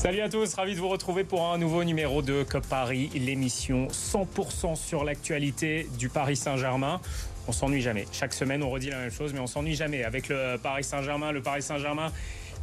Salut 0.00 0.22
à 0.22 0.30
tous, 0.30 0.54
ravi 0.54 0.74
de 0.74 0.80
vous 0.80 0.88
retrouver 0.88 1.24
pour 1.24 1.52
un 1.52 1.58
nouveau 1.58 1.84
numéro 1.84 2.22
de 2.22 2.42
COP 2.42 2.66
Paris, 2.66 3.10
l'émission 3.14 3.86
100% 3.88 4.74
sur 4.74 5.04
l'actualité 5.04 5.86
du 5.98 6.08
Paris 6.08 6.36
Saint-Germain. 6.36 7.02
On 7.46 7.52
s'ennuie 7.52 7.82
jamais. 7.82 8.06
Chaque 8.10 8.32
semaine, 8.32 8.62
on 8.62 8.70
redit 8.70 8.88
la 8.88 8.96
même 8.96 9.10
chose, 9.10 9.34
mais 9.34 9.40
on 9.40 9.46
s'ennuie 9.46 9.74
jamais. 9.74 10.02
Avec 10.02 10.30
le 10.30 10.56
Paris 10.56 10.84
Saint-Germain, 10.84 11.32
le 11.32 11.42
Paris 11.42 11.60
Saint-Germain 11.60 12.12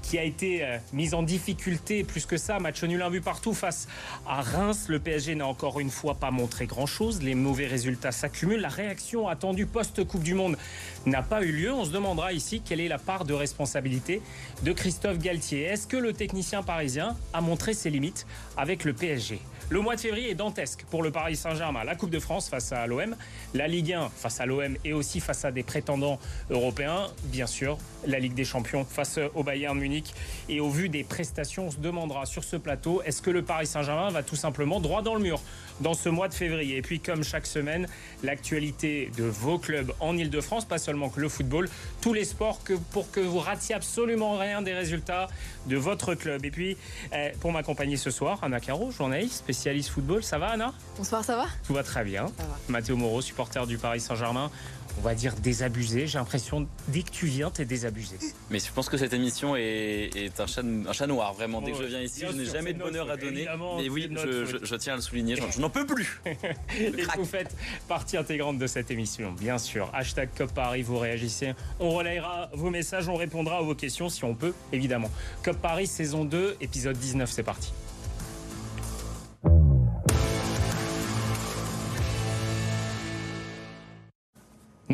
qui 0.01 0.17
a 0.17 0.23
été 0.23 0.63
euh, 0.63 0.77
mise 0.93 1.13
en 1.13 1.23
difficulté 1.23 2.03
plus 2.03 2.25
que 2.25 2.37
ça. 2.37 2.59
Match 2.59 2.83
nul 2.83 3.01
un 3.01 3.09
but 3.09 3.23
partout 3.23 3.53
face 3.53 3.87
à 4.27 4.41
Reims. 4.41 4.85
Le 4.87 4.99
PSG 4.99 5.35
n'a 5.35 5.47
encore 5.47 5.79
une 5.79 5.89
fois 5.89 6.15
pas 6.15 6.31
montré 6.31 6.65
grand-chose. 6.65 7.21
Les 7.21 7.35
mauvais 7.35 7.67
résultats 7.67 8.11
s'accumulent. 8.11 8.61
La 8.61 8.69
réaction 8.69 9.27
attendue 9.27 9.65
post-Coupe 9.65 10.23
du 10.23 10.33
Monde 10.33 10.57
n'a 11.05 11.21
pas 11.21 11.43
eu 11.43 11.51
lieu. 11.51 11.73
On 11.73 11.85
se 11.85 11.91
demandera 11.91 12.33
ici 12.33 12.61
quelle 12.63 12.79
est 12.79 12.87
la 12.87 12.99
part 12.99 13.25
de 13.25 13.33
responsabilité 13.33 14.21
de 14.63 14.71
Christophe 14.73 15.19
Galtier. 15.19 15.63
Est-ce 15.63 15.87
que 15.87 15.97
le 15.97 16.13
technicien 16.13 16.63
parisien 16.63 17.15
a 17.33 17.41
montré 17.41 17.73
ses 17.73 17.89
limites 17.89 18.25
avec 18.57 18.83
le 18.83 18.93
PSG 18.93 19.39
le 19.69 19.81
mois 19.81 19.95
de 19.95 19.99
février 19.99 20.29
est 20.29 20.35
dantesque 20.35 20.85
pour 20.89 21.03
le 21.03 21.11
Paris 21.11 21.35
Saint-Germain. 21.35 21.83
La 21.83 21.95
Coupe 21.95 22.09
de 22.09 22.19
France 22.19 22.47
face 22.49 22.71
à 22.71 22.87
l'OM, 22.87 23.15
la 23.53 23.67
Ligue 23.67 23.93
1 23.93 24.09
face 24.15 24.39
à 24.39 24.45
l'OM 24.45 24.77
et 24.85 24.93
aussi 24.93 25.19
face 25.19 25.43
à 25.43 25.51
des 25.51 25.63
prétendants 25.63 26.19
européens. 26.49 27.07
Bien 27.25 27.47
sûr, 27.47 27.77
la 28.05 28.19
Ligue 28.19 28.33
des 28.33 28.45
Champions 28.45 28.85
face 28.85 29.19
au 29.35 29.43
Bayern 29.43 29.77
Munich. 29.77 30.13
Et 30.47 30.61
au 30.61 30.69
vu 30.69 30.87
des 30.87 31.03
prestations, 31.03 31.67
on 31.67 31.71
se 31.71 31.77
demandera 31.77 32.25
sur 32.25 32.45
ce 32.45 32.55
plateau, 32.55 33.01
est-ce 33.03 33.21
que 33.21 33.29
le 33.29 33.41
Paris 33.41 33.67
Saint-Germain 33.67 34.09
va 34.09 34.23
tout 34.23 34.37
simplement 34.37 34.79
droit 34.79 35.01
dans 35.01 35.15
le 35.15 35.21
mur 35.21 35.41
dans 35.81 35.93
ce 35.93 36.09
mois 36.09 36.27
de 36.27 36.33
février. 36.33 36.77
Et 36.77 36.81
puis 36.81 36.99
comme 36.99 37.23
chaque 37.23 37.45
semaine, 37.45 37.87
l'actualité 38.23 39.11
de 39.17 39.23
vos 39.23 39.59
clubs 39.59 39.91
en 39.99 40.17
Ile-de-France, 40.17 40.65
pas 40.65 40.77
seulement 40.77 41.09
que 41.09 41.19
le 41.19 41.29
football, 41.29 41.69
tous 42.01 42.13
les 42.13 42.25
sports 42.25 42.63
que, 42.63 42.73
pour 42.73 43.11
que 43.11 43.19
vous 43.19 43.39
ratiez 43.39 43.75
absolument 43.75 44.37
rien 44.37 44.61
des 44.61 44.73
résultats 44.73 45.27
de 45.67 45.77
votre 45.77 46.15
club. 46.15 46.45
Et 46.45 46.51
puis 46.51 46.77
eh, 47.13 47.31
pour 47.39 47.51
m'accompagner 47.51 47.97
ce 47.97 48.11
soir, 48.11 48.39
Anna 48.41 48.59
Caro, 48.59 48.91
journaliste, 48.91 49.35
spécialiste 49.35 49.89
football. 49.89 50.23
Ça 50.23 50.37
va 50.37 50.49
Anna? 50.49 50.73
Bonsoir, 50.97 51.23
ça 51.23 51.35
va? 51.35 51.45
Tout 51.65 51.73
va 51.73 51.83
très 51.83 52.03
bien. 52.03 52.27
Mathéo 52.67 52.95
Moreau, 52.95 53.21
supporter 53.21 53.65
du 53.67 53.77
Paris 53.77 53.99
Saint-Germain 53.99 54.51
on 54.97 55.01
va 55.01 55.15
dire 55.15 55.33
désabusé. 55.35 56.07
J'ai 56.07 56.17
l'impression 56.17 56.67
dès 56.87 57.03
que 57.03 57.11
tu 57.11 57.27
viens, 57.27 57.51
tu 57.51 57.61
es 57.61 57.65
désabusé. 57.65 58.17
Mais 58.49 58.59
je 58.59 58.71
pense 58.71 58.89
que 58.89 58.97
cette 58.97 59.13
émission 59.13 59.55
est, 59.55 60.31
un, 60.39 60.47
chat, 60.47 60.61
un, 60.61 60.93
chat, 60.93 61.07
noir, 61.07 61.33
vraiment. 61.33 61.61
Dès 61.61 61.71
que 61.71 61.77
je 61.77 61.87
viens 61.87 62.01
ici, 62.01 62.23
je 62.27 62.33
n'ai 62.33 62.45
jamais 62.45 62.73
de 62.73 62.79
bonheur 62.79 63.09
à 63.09 63.17
donner. 63.17 63.47
Mais 63.77 63.89
oui, 63.89 64.09
je, 64.11 64.75
tiens 64.75 64.93
à 64.93 64.95
le 64.95 65.01
souligner, 65.01 65.35
je, 65.35 65.59
n'en 65.59 65.69
peux 65.69 65.85
plus. 65.85 66.21
Et 66.79 67.03
vous 67.15 67.25
faites 67.25 67.55
partie 67.87 68.17
intégrante 68.17 68.57
de 68.57 68.67
cette 68.67 68.91
émission, 68.91 69.31
bien 69.31 69.57
sûr. 69.57 69.89
Hashtag 69.93 70.29
Cop 70.37 70.53
Paris, 70.53 70.81
vous 70.81 70.97
réagissez. 70.97 71.53
On 71.79 71.91
relayera 71.91 72.49
vos 72.53 72.69
messages, 72.69 73.07
on 73.07 73.15
répondra 73.15 73.57
à 73.57 73.61
vos 73.61 73.75
questions 73.75 74.09
si 74.09 74.23
on 74.23 74.35
peut, 74.35 74.53
évidemment. 74.71 75.11
Cop 75.43 75.57
Paris, 75.57 75.87
saison 75.87 76.25
2, 76.25 76.57
épisode 76.61 76.97
19, 76.97 77.29
c'est 77.31 77.43
parti. 77.43 77.71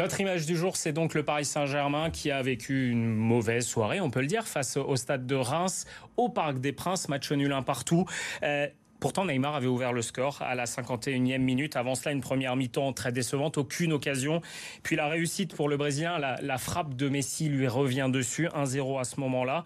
Notre 0.03 0.19
image 0.19 0.45
du 0.45 0.57
jour, 0.57 0.75
c'est 0.75 0.91
donc 0.91 1.13
le 1.13 1.23
Paris 1.23 1.45
Saint-Germain 1.45 2.09
qui 2.09 2.29
a 2.29 2.41
vécu 2.41 2.89
une 2.89 3.15
mauvaise 3.15 3.65
soirée, 3.65 4.01
on 4.01 4.09
peut 4.09 4.19
le 4.19 4.27
dire, 4.27 4.45
face 4.45 4.75
au 4.75 4.97
stade 4.97 5.25
de 5.25 5.35
Reims, 5.35 5.85
au 6.17 6.27
Parc 6.27 6.59
des 6.59 6.73
Princes, 6.73 7.07
match 7.07 7.31
nul 7.31 7.53
un 7.53 7.61
partout. 7.61 8.03
Euh, 8.43 8.67
pourtant, 8.99 9.23
Neymar 9.23 9.55
avait 9.55 9.67
ouvert 9.67 9.93
le 9.93 10.01
score 10.01 10.41
à 10.41 10.55
la 10.55 10.65
51e 10.65 11.37
minute. 11.37 11.77
Avant 11.77 11.95
cela, 11.95 12.11
une 12.11 12.19
première 12.19 12.57
mi-temps 12.57 12.91
très 12.91 13.13
décevante, 13.13 13.57
aucune 13.57 13.93
occasion. 13.93 14.41
Puis 14.83 14.97
la 14.97 15.07
réussite 15.07 15.55
pour 15.55 15.69
le 15.69 15.77
Brésilien, 15.77 16.19
la, 16.19 16.35
la 16.41 16.57
frappe 16.57 16.95
de 16.95 17.07
Messi 17.07 17.47
lui 17.47 17.69
revient 17.69 18.09
dessus, 18.11 18.47
1-0 18.47 18.99
à 18.99 19.05
ce 19.05 19.21
moment-là. 19.21 19.63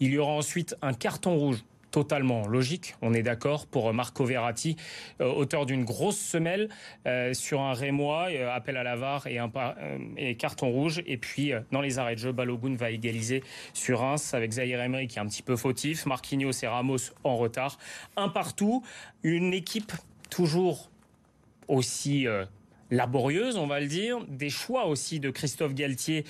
Il 0.00 0.14
y 0.14 0.16
aura 0.16 0.32
ensuite 0.32 0.74
un 0.80 0.94
carton 0.94 1.36
rouge 1.36 1.62
totalement 1.94 2.48
logique, 2.48 2.96
on 3.02 3.14
est 3.14 3.22
d'accord, 3.22 3.68
pour 3.68 3.94
Marco 3.94 4.24
Verratti, 4.24 4.74
euh, 5.20 5.26
auteur 5.26 5.64
d'une 5.64 5.84
grosse 5.84 6.18
semelle 6.18 6.68
euh, 7.06 7.32
sur 7.34 7.60
un 7.60 7.72
Rémois, 7.72 8.30
euh, 8.32 8.52
appel 8.52 8.76
à 8.76 8.82
la 8.82 8.96
VAR 8.96 9.28
et, 9.28 9.38
un, 9.38 9.48
et 10.16 10.34
carton 10.34 10.70
rouge. 10.70 11.04
Et 11.06 11.18
puis, 11.18 11.52
dans 11.70 11.80
les 11.80 12.00
arrêts 12.00 12.16
de 12.16 12.18
jeu, 12.18 12.32
Balogun 12.32 12.74
va 12.74 12.90
égaliser 12.90 13.44
sur 13.74 14.00
Reims 14.00 14.34
avec 14.34 14.50
Zahir 14.50 14.80
Emery 14.80 15.06
qui 15.06 15.20
est 15.20 15.22
un 15.22 15.26
petit 15.26 15.44
peu 15.44 15.54
fautif, 15.54 16.04
Marquinhos 16.04 16.64
et 16.64 16.66
Ramos 16.66 17.12
en 17.22 17.36
retard. 17.36 17.78
Un 18.16 18.28
partout, 18.28 18.82
une 19.22 19.54
équipe 19.54 19.92
toujours 20.30 20.90
aussi 21.68 22.26
laborieuse, 22.90 23.56
on 23.56 23.68
va 23.68 23.78
le 23.78 23.86
dire, 23.86 24.18
des 24.26 24.50
choix 24.50 24.86
aussi 24.86 25.20
de 25.20 25.30
Christophe 25.30 25.74
Galtier 25.74 26.24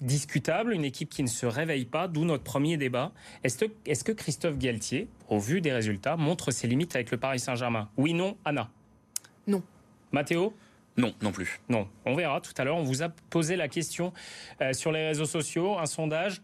discutable, 0.00 0.72
une 0.72 0.84
équipe 0.84 1.10
qui 1.10 1.22
ne 1.22 1.28
se 1.28 1.46
réveille 1.46 1.84
pas, 1.84 2.08
d'où 2.08 2.24
notre 2.24 2.44
premier 2.44 2.76
débat. 2.76 3.12
Est-ce 3.42 3.64
que, 3.64 3.72
est 3.86 4.02
que, 4.02 4.12
Christophe 4.12 4.58
Galtier, 4.58 5.08
au 5.28 5.38
vu 5.38 5.60
des 5.60 5.72
résultats, 5.72 6.16
montre 6.16 6.50
ses 6.50 6.66
limites 6.66 6.94
avec 6.94 7.10
le 7.10 7.16
Paris 7.16 7.38
Saint-Germain? 7.38 7.88
Oui, 7.96 8.12
non, 8.12 8.36
Anna? 8.44 8.70
Non. 9.46 9.62
Mathéo? 10.12 10.54
Non, 10.96 11.12
non 11.22 11.32
plus. 11.32 11.60
Non, 11.68 11.88
on 12.04 12.14
verra 12.14 12.40
tout 12.40 12.52
à 12.56 12.64
l'heure. 12.64 12.76
On 12.76 12.84
vous 12.84 13.02
a 13.02 13.08
posé 13.08 13.56
la 13.56 13.68
question 13.68 14.12
euh, 14.60 14.72
sur 14.72 14.92
les 14.92 15.06
réseaux 15.06 15.24
sociaux, 15.24 15.78
un 15.78 15.86
sondage. 15.86 16.40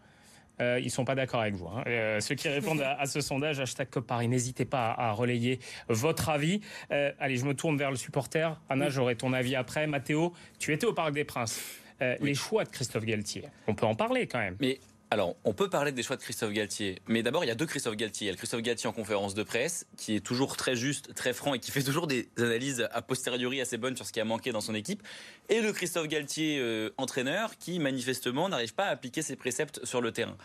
Euh, 0.61 0.79
ils 0.81 0.91
sont 0.91 1.05
pas 1.05 1.15
d'accord 1.15 1.41
avec 1.41 1.55
vous. 1.55 1.67
Hein. 1.67 1.83
Euh, 1.87 2.19
ceux 2.19 2.35
qui 2.35 2.47
répondent 2.47 2.81
à, 2.81 3.05
ce 3.05 3.19
sondage, 3.21 3.59
hashtag 3.59 3.89
COP 3.89 4.05
Paris, 4.05 4.27
n'hésitez 4.27 4.65
pas 4.65 4.91
à, 4.91 5.11
relayer 5.11 5.59
votre 5.87 6.29
avis. 6.29 6.61
Euh, 6.91 7.11
allez, 7.19 7.37
je 7.37 7.45
me 7.45 7.53
tourne 7.53 7.77
vers 7.77 7.89
le 7.89 7.97
supporter. 7.97 8.59
Anna, 8.69 8.89
j'aurai 8.89 9.15
ton 9.15 9.33
avis 9.33 9.55
après. 9.55 9.87
Mathéo, 9.87 10.33
tu 10.59 10.73
étais 10.73 10.85
au 10.85 10.93
Parc 10.93 11.13
des 11.13 11.23
Princes. 11.23 11.80
Euh, 12.01 12.15
les 12.21 12.35
choix 12.35 12.63
de 12.63 12.69
Christophe 12.69 13.05
Galtier. 13.05 13.43
On 13.67 13.75
peut 13.75 13.85
en 13.85 13.95
parler 13.95 14.27
quand 14.27 14.39
même. 14.39 14.55
Mais 14.59 14.79
alors, 15.13 15.35
on 15.43 15.53
peut 15.53 15.69
parler 15.69 15.91
des 15.91 16.03
choix 16.03 16.15
de 16.15 16.21
Christophe 16.21 16.53
Galtier, 16.53 16.99
mais 17.05 17.21
d'abord, 17.21 17.43
il 17.43 17.47
y 17.47 17.51
a 17.51 17.55
deux 17.55 17.65
Christophe 17.65 17.97
Galtier. 17.97 18.25
Il 18.25 18.27
y 18.27 18.29
a 18.29 18.31
le 18.31 18.37
Christophe 18.37 18.61
Galtier 18.61 18.87
en 18.87 18.93
conférence 18.93 19.33
de 19.33 19.43
presse, 19.43 19.85
qui 19.97 20.15
est 20.15 20.21
toujours 20.21 20.55
très 20.55 20.75
juste, 20.77 21.13
très 21.15 21.33
franc 21.33 21.53
et 21.53 21.59
qui 21.59 21.69
fait 21.69 21.83
toujours 21.83 22.07
des 22.07 22.29
analyses 22.37 22.87
a 22.93 23.01
posteriori 23.01 23.59
assez 23.59 23.77
bonnes 23.77 23.97
sur 23.97 24.05
ce 24.05 24.13
qui 24.13 24.21
a 24.21 24.25
manqué 24.25 24.53
dans 24.53 24.61
son 24.61 24.73
équipe. 24.73 25.03
Et 25.49 25.59
le 25.59 25.73
Christophe 25.73 26.07
Galtier 26.07 26.59
euh, 26.59 26.91
entraîneur, 26.97 27.57
qui 27.57 27.77
manifestement 27.79 28.47
n'arrive 28.47 28.73
pas 28.73 28.85
à 28.85 28.89
appliquer 28.89 29.21
ses 29.21 29.35
préceptes 29.35 29.83
sur 29.83 29.99
le 29.99 30.13
terrain. 30.13 30.37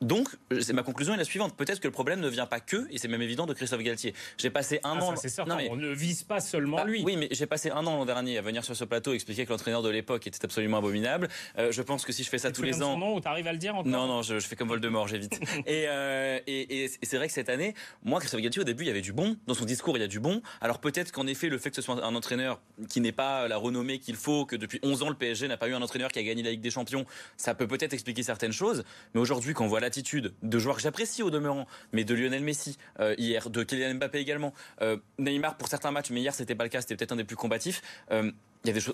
Donc, 0.00 0.28
c'est 0.60 0.72
ma 0.72 0.82
conclusion 0.82 1.12
est 1.12 1.18
la 1.18 1.24
suivante. 1.24 1.54
Peut-être 1.56 1.78
que 1.78 1.86
le 1.86 1.92
problème 1.92 2.20
ne 2.20 2.28
vient 2.28 2.46
pas 2.46 2.60
que, 2.60 2.86
et 2.90 2.96
c'est 2.96 3.08
même 3.08 3.20
évident, 3.20 3.44
de 3.44 3.52
Christophe 3.52 3.82
Galtier. 3.82 4.14
J'ai 4.38 4.48
passé 4.48 4.80
un 4.82 4.98
ah, 4.98 5.04
an. 5.04 5.16
C'est 5.16 5.28
certain. 5.28 5.58
on 5.70 5.76
ne 5.76 5.92
vise 5.92 6.22
pas 6.22 6.40
seulement 6.40 6.78
bah, 6.78 6.84
lui. 6.84 7.02
Oui, 7.04 7.16
mais 7.16 7.28
j'ai 7.30 7.46
passé 7.46 7.70
un 7.70 7.86
an 7.86 7.96
l'an 7.96 8.06
dernier 8.06 8.38
à 8.38 8.42
venir 8.42 8.64
sur 8.64 8.74
ce 8.74 8.84
plateau 8.84 9.12
expliquer 9.12 9.44
que 9.44 9.50
l'entraîneur 9.50 9.82
de 9.82 9.90
l'époque 9.90 10.26
était 10.26 10.42
absolument 10.44 10.78
abominable. 10.78 11.28
Euh, 11.58 11.70
je 11.70 11.82
pense 11.82 12.06
que 12.06 12.12
si 12.12 12.24
je 12.24 12.30
fais 12.30 12.38
ça 12.38 12.50
tous 12.50 12.62
les 12.62 12.82
ans. 12.82 12.94
Son 12.94 12.98
nom, 12.98 13.20
t'arrives 13.20 13.46
à 13.46 13.52
le 13.52 13.58
dire 13.58 13.74
encore 13.74 13.90
Non, 13.90 14.06
non, 14.06 14.22
je, 14.22 14.38
fais 14.40 14.56
comme 14.56 14.68
Voldemort, 14.68 15.06
j'évite. 15.06 15.38
et, 15.66 15.84
euh, 15.88 16.38
et, 16.46 16.84
et 16.84 16.90
c'est 17.02 17.16
vrai 17.16 17.26
que 17.26 17.34
cette 17.34 17.50
année, 17.50 17.74
moi, 18.02 18.20
Christophe 18.20 18.40
Galtier, 18.40 18.62
au 18.62 18.64
début, 18.64 18.84
il 18.84 18.88
y 18.88 18.90
avait 18.90 19.02
du 19.02 19.12
bon. 19.12 19.36
Dans 19.46 19.54
son 19.54 19.66
discours, 19.66 19.98
il 19.98 20.00
y 20.00 20.04
a 20.04 20.08
du 20.08 20.20
bon. 20.20 20.40
Alors 20.62 20.80
peut-être 20.80 21.12
qu'en 21.12 21.26
effet, 21.26 21.48
le 21.48 21.58
fait 21.58 21.68
que 21.68 21.76
ce 21.76 21.82
soit 21.82 22.02
un 22.02 22.14
entraîneur 22.14 22.60
qui 22.88 23.02
n'est 23.02 23.12
pas 23.12 23.48
la 23.48 23.58
renommée 23.58 23.98
qu'il 23.98 24.16
faut, 24.16 24.46
que 24.46 24.56
depuis 24.56 24.80
11 24.82 25.02
ans, 25.02 25.08
le 25.10 25.14
PSG 25.14 25.46
n'a 25.46 25.58
pas 25.58 25.68
eu 25.68 25.74
un 25.74 25.82
entraîneur 25.82 26.10
qui 26.10 26.18
a 26.18 26.22
gagné 26.22 26.42
la 26.42 26.50
Ligue 26.52 26.62
des 26.62 26.70
Champions, 26.70 27.04
ça 27.36 27.54
peut 27.54 27.66
peut-être 27.66 27.92
expliquer 27.92 28.22
certaines 28.22 28.52
choses. 28.52 28.84
Mais 29.14 29.20
aujourd'hui, 29.20 29.52
quand 29.52 29.64
on 29.64 29.68
voit 29.68 29.80
l'attitude 29.90 30.34
de 30.44 30.58
joueurs 30.60 30.76
que 30.76 30.82
j'apprécie 30.82 31.24
au 31.24 31.30
demeurant, 31.30 31.66
mais 31.92 32.04
de 32.04 32.14
Lionel 32.14 32.44
Messi 32.44 32.78
euh, 33.00 33.16
hier, 33.18 33.50
de 33.50 33.64
Kylian 33.64 33.96
Mbappé 33.96 34.18
également, 34.20 34.54
euh, 34.82 34.96
Neymar 35.18 35.56
pour 35.56 35.66
certains 35.66 35.90
matchs, 35.90 36.10
mais 36.10 36.20
hier 36.20 36.32
c'était 36.32 36.54
pas 36.54 36.62
le 36.62 36.70
cas, 36.70 36.80
c'était 36.80 36.94
peut-être 36.94 37.10
un 37.10 37.16
des 37.16 37.24
plus 37.24 37.34
combatifs. 37.34 37.82
Euh, 38.12 38.30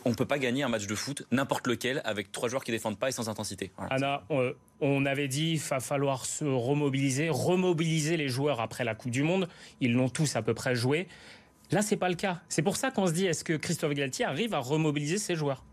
on 0.04 0.10
ne 0.10 0.14
peut 0.14 0.24
pas 0.24 0.38
gagner 0.38 0.62
un 0.62 0.68
match 0.68 0.86
de 0.86 0.94
foot, 0.94 1.26
n'importe 1.32 1.66
lequel, 1.66 2.00
avec 2.04 2.32
trois 2.32 2.48
joueurs 2.48 2.64
qui 2.64 2.70
défendent 2.70 2.98
pas 2.98 3.08
et 3.08 3.12
sans 3.12 3.28
intensité. 3.28 3.72
Anna, 3.90 4.22
on 4.80 5.04
avait 5.04 5.28
dit 5.28 5.58
qu'il 5.58 5.68
va 5.68 5.80
falloir 5.80 6.24
se 6.24 6.44
remobiliser, 6.44 7.28
remobiliser 7.30 8.16
les 8.16 8.28
joueurs 8.28 8.60
après 8.60 8.84
la 8.84 8.94
Coupe 8.94 9.10
du 9.10 9.24
Monde. 9.24 9.48
Ils 9.80 9.92
l'ont 9.92 10.08
tous 10.08 10.36
à 10.36 10.42
peu 10.42 10.54
près 10.54 10.76
joué. 10.76 11.08
Là, 11.72 11.82
c'est 11.82 11.96
pas 11.96 12.08
le 12.08 12.14
cas. 12.14 12.40
C'est 12.48 12.62
pour 12.62 12.76
ça 12.76 12.92
qu'on 12.92 13.08
se 13.08 13.12
dit 13.12 13.26
est-ce 13.26 13.42
que 13.42 13.54
Christophe 13.54 13.94
Galtier 13.94 14.24
arrive 14.24 14.54
à 14.54 14.60
remobiliser 14.60 15.18
ses 15.18 15.34
joueurs? 15.34 15.64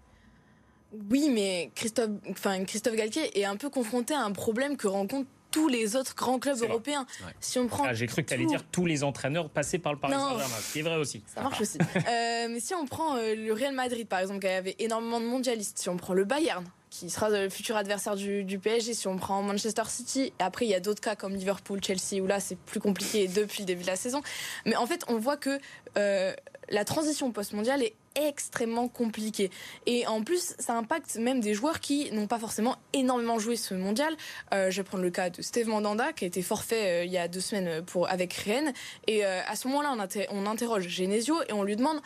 Oui, 1.09 1.29
mais 1.29 1.71
Christophe, 1.75 2.09
enfin, 2.29 2.63
Christophe 2.65 2.95
Galtier 2.95 3.39
est 3.39 3.45
un 3.45 3.55
peu 3.55 3.69
confronté 3.69 4.13
à 4.13 4.21
un 4.21 4.31
problème 4.31 4.77
que 4.77 4.87
rencontre 4.87 5.27
tous 5.53 5.67
les 5.67 5.95
autres 5.95 6.15
grands 6.15 6.39
clubs 6.39 6.61
européens. 6.63 7.05
Si 7.39 7.59
on 7.59 7.67
prend, 7.67 7.83
ah, 7.85 7.93
j'ai 7.93 8.07
cru 8.07 8.23
que 8.23 8.27
tu 8.27 8.33
allais 8.33 8.45
dire 8.45 8.63
tous 8.71 8.87
les 8.87 9.03
entraîneurs 9.03 9.49
passés 9.49 9.77
par 9.77 9.93
le 9.93 9.99
Paris 9.99 10.13
Saint-Germain, 10.13 10.55
ce 10.59 10.73
qui 10.73 10.79
est 10.79 10.81
vrai 10.81 10.95
aussi. 10.95 11.23
Ça 11.27 11.41
marche 11.41 11.61
aussi. 11.61 11.77
euh, 11.79 12.47
mais 12.49 12.59
si 12.59 12.73
on 12.73 12.87
prend 12.87 13.17
euh, 13.17 13.35
le 13.35 13.53
Real 13.53 13.73
Madrid, 13.73 14.07
par 14.07 14.19
exemple, 14.19 14.39
qui 14.39 14.47
avait 14.47 14.75
énormément 14.79 15.19
de 15.19 15.25
mondialistes, 15.25 15.77
si 15.77 15.89
on 15.89 15.97
prend 15.97 16.15
le 16.15 16.25
Bayern, 16.25 16.65
qui 16.89 17.09
sera 17.11 17.29
le 17.29 17.49
futur 17.49 17.75
adversaire 17.75 18.15
du, 18.15 18.43
du, 18.43 18.57
PSG, 18.57 18.95
si 18.95 19.07
on 19.07 19.17
prend 19.17 19.43
Manchester 19.43 19.83
City, 19.87 20.33
et 20.39 20.43
après 20.43 20.65
il 20.65 20.69
y 20.69 20.75
a 20.75 20.79
d'autres 20.79 21.01
cas 21.01 21.15
comme 21.15 21.35
Liverpool, 21.35 21.79
Chelsea, 21.83 22.21
où 22.21 22.27
là 22.27 22.39
c'est 22.39 22.57
plus 22.57 22.79
compliqué 22.79 23.27
depuis 23.27 23.61
le 23.61 23.65
début 23.65 23.83
de 23.83 23.87
la 23.87 23.95
saison. 23.95 24.21
Mais 24.65 24.75
en 24.75 24.87
fait, 24.87 25.03
on 25.07 25.17
voit 25.17 25.37
que 25.37 25.59
euh, 25.97 26.33
la 26.69 26.85
transition 26.85 27.31
post-mondiale 27.31 27.83
est 27.83 27.93
extrêmement 28.15 28.88
compliqué. 28.88 29.51
Et 29.86 30.06
en 30.07 30.24
plus, 30.24 30.56
ça 30.60 30.75
impacte 30.75 31.15
même 31.15 31.39
des 31.39 31.54
joueurs 31.54 31.80
qui 31.80 32.12
n'ont 32.12 32.27
pas 32.27 32.39
forcément 32.39 32.77
énormément 32.94 33.39
joué 33.39 33.56
ce 33.56 33.74
mondial. 33.74 34.15
Euh, 34.54 34.69
je 34.69 34.77
vais 34.77 34.83
prendre 34.83 35.04
le 35.04 35.12
cas 35.12 35.30
de 35.30 35.42
Steve 35.42 35.68
Mandanda, 35.68 36.13
qui 36.13 36.25
a 36.25 36.27
été 36.27 36.42
forfait 36.42 37.01
euh, 37.01 37.06
il 37.06 37.12
y 37.12 37.18
a 37.18 37.27
deux 37.27 37.39
semaines 37.39 37.83
pour, 37.83 38.10
avec 38.10 38.33
Rennes. 38.33 38.74
Et 39.07 39.25
euh, 39.25 39.42
à 39.48 39.56
ce 39.56 39.68
moment-là, 39.68 39.95
on, 40.31 40.45
interroge 40.45 40.88
Genesio 40.88 41.36
et 41.48 41.54
on 41.54 41.63
lui 41.63 41.75
demande 41.75 42.01